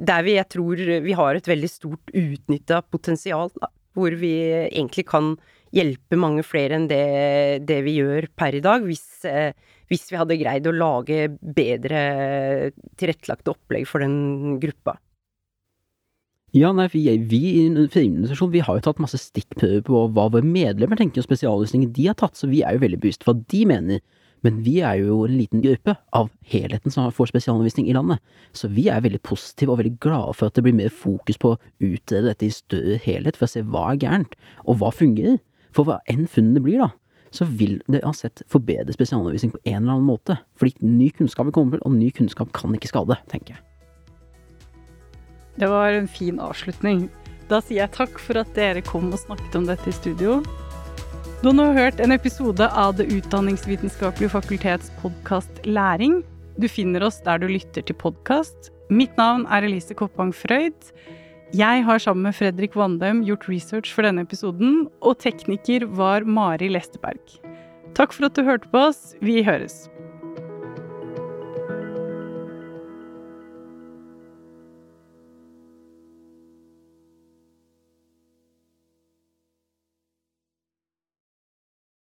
der 0.00 0.24
vi, 0.24 0.36
jeg 0.38 0.48
tror 0.52 0.80
vi 1.04 1.16
har 1.16 1.36
et 1.36 1.48
veldig 1.48 1.70
stort 1.70 2.12
utnytta 2.16 2.80
potensial, 2.88 3.52
da, 3.60 3.68
hvor 3.96 4.14
vi 4.20 4.34
egentlig 4.70 5.06
kan 5.10 5.34
hjelpe 5.74 6.18
mange 6.18 6.42
flere 6.46 6.78
enn 6.78 6.88
det, 6.90 7.66
det 7.68 7.80
vi 7.86 7.98
gjør 8.00 8.26
per 8.38 8.56
i 8.58 8.62
dag, 8.64 8.82
hvis, 8.86 9.04
eh, 9.28 9.52
hvis, 9.90 10.08
vi 10.10 10.18
hadde 10.18 10.38
greid 10.40 10.66
å 10.66 10.74
lage 10.74 11.28
bedre 11.40 12.00
tilrettelagte 12.98 13.54
opplegg 13.54 13.86
for 13.88 14.02
den 14.02 14.58
gruppa. 14.62 14.96
Ja, 16.56 16.72
nei, 16.74 16.88
vi, 16.90 17.04
vi 17.30 17.40
i 17.46 17.66
Frivilligorganisasjonen 17.70 18.54
vi 18.56 18.62
har 18.66 18.78
jo 18.78 18.82
tatt 18.88 19.02
masse 19.02 19.20
stikkprøver 19.22 19.84
på 19.86 20.00
hva 20.16 20.24
våre 20.34 20.46
medlemmer 20.46 20.98
tenker 20.98 21.22
om 21.22 21.28
spesialløsninger 21.28 21.92
de 21.94 22.08
har 22.08 22.18
tatt, 22.18 22.34
så 22.34 22.50
vi 22.50 22.64
er 22.66 22.74
jo 22.74 22.82
veldig 22.82 22.98
bevisst 23.04 23.26
hva 23.26 23.36
de 23.38 23.60
mener. 23.70 24.02
Men 24.46 24.62
vi 24.64 24.78
er 24.80 25.00
jo 25.02 25.24
en 25.26 25.36
liten 25.36 25.60
gruppe 25.64 25.94
av 26.16 26.30
helheten 26.48 26.92
som 26.92 27.10
får 27.12 27.32
spesialundervisning 27.32 27.90
i 27.90 27.96
landet, 27.96 28.22
så 28.56 28.70
vi 28.72 28.86
er 28.88 29.02
veldig 29.04 29.20
positive 29.26 29.74
og 29.74 29.82
veldig 29.82 29.98
glade 30.00 30.36
for 30.38 30.48
at 30.48 30.56
det 30.56 30.64
blir 30.64 30.78
mer 30.78 30.92
fokus 30.92 31.36
på 31.40 31.54
å 31.54 31.60
utrede 31.84 32.30
dette 32.30 32.48
i 32.48 32.54
større 32.54 32.96
helhet 33.04 33.36
for 33.36 33.48
å 33.48 33.52
se 33.52 33.64
hva 33.66 33.90
er 33.92 34.00
gærent, 34.06 34.38
og 34.64 34.80
hva 34.80 34.92
fungerer. 34.94 35.38
For 35.76 35.86
hva 35.86 36.00
enn 36.10 36.24
funnene 36.26 36.62
blir, 36.64 36.80
da, 36.82 36.88
så 37.30 37.46
vil 37.46 37.76
det 37.86 38.02
uansett 38.02 38.42
forbedre 38.50 38.94
spesialundervisning 38.96 39.52
på 39.54 39.60
en 39.64 39.82
eller 39.82 39.98
annen 39.98 40.08
måte. 40.08 40.40
Fordi 40.58 40.74
ny 40.82 41.12
kunnskap 41.14 41.46
vil 41.46 41.54
komme 41.54 41.76
til, 41.76 41.84
og 41.86 41.94
ny 41.94 42.10
kunnskap 42.14 42.50
kan 42.56 42.74
ikke 42.74 42.90
skade, 42.90 43.18
tenker 43.30 43.54
jeg. 43.54 43.66
Det 45.60 45.68
var 45.70 45.94
en 45.94 46.08
fin 46.10 46.40
avslutning. 46.42 47.06
Da 47.50 47.60
sier 47.62 47.84
jeg 47.84 47.94
takk 47.94 48.18
for 48.22 48.40
at 48.40 48.50
dere 48.56 48.82
kom 48.86 49.10
og 49.12 49.20
snakket 49.20 49.60
om 49.60 49.68
dette 49.68 49.90
i 49.90 49.94
studio. 49.94 50.40
Du 51.40 51.46
har 51.48 51.54
nå 51.56 51.70
hørt 51.72 52.00
en 52.04 52.12
episode 52.12 52.66
av 52.76 52.98
Det 52.98 53.06
utdanningsvitenskapelige 53.16 54.28
fakultets 54.34 54.90
podkast 55.00 55.62
Læring. 55.64 56.18
Du 56.60 56.66
finner 56.68 57.06
oss 57.06 57.16
der 57.24 57.40
du 57.40 57.46
lytter 57.48 57.80
til 57.80 57.96
podkast. 57.96 58.68
Mitt 58.92 59.16
navn 59.16 59.46
er 59.48 59.64
Elise 59.64 59.96
Koppang 59.96 60.34
Frøyd. 60.36 60.90
Jeg 61.56 61.86
har 61.86 62.02
sammen 62.04 62.28
med 62.28 62.36
Fredrik 62.36 62.76
Vandem 62.76 63.22
gjort 63.24 63.48
research 63.48 63.88
for 63.88 64.04
denne 64.04 64.26
episoden, 64.28 64.84
og 65.00 65.16
tekniker 65.24 65.88
var 65.88 66.28
Mari 66.28 66.68
Lesteberg. 66.68 67.40
Takk 67.96 68.12
for 68.12 68.28
at 68.28 68.36
du 68.36 68.44
hørte 68.44 68.68
på 68.68 68.84
oss. 68.90 69.14
Vi 69.24 69.40
høres. 69.40 69.86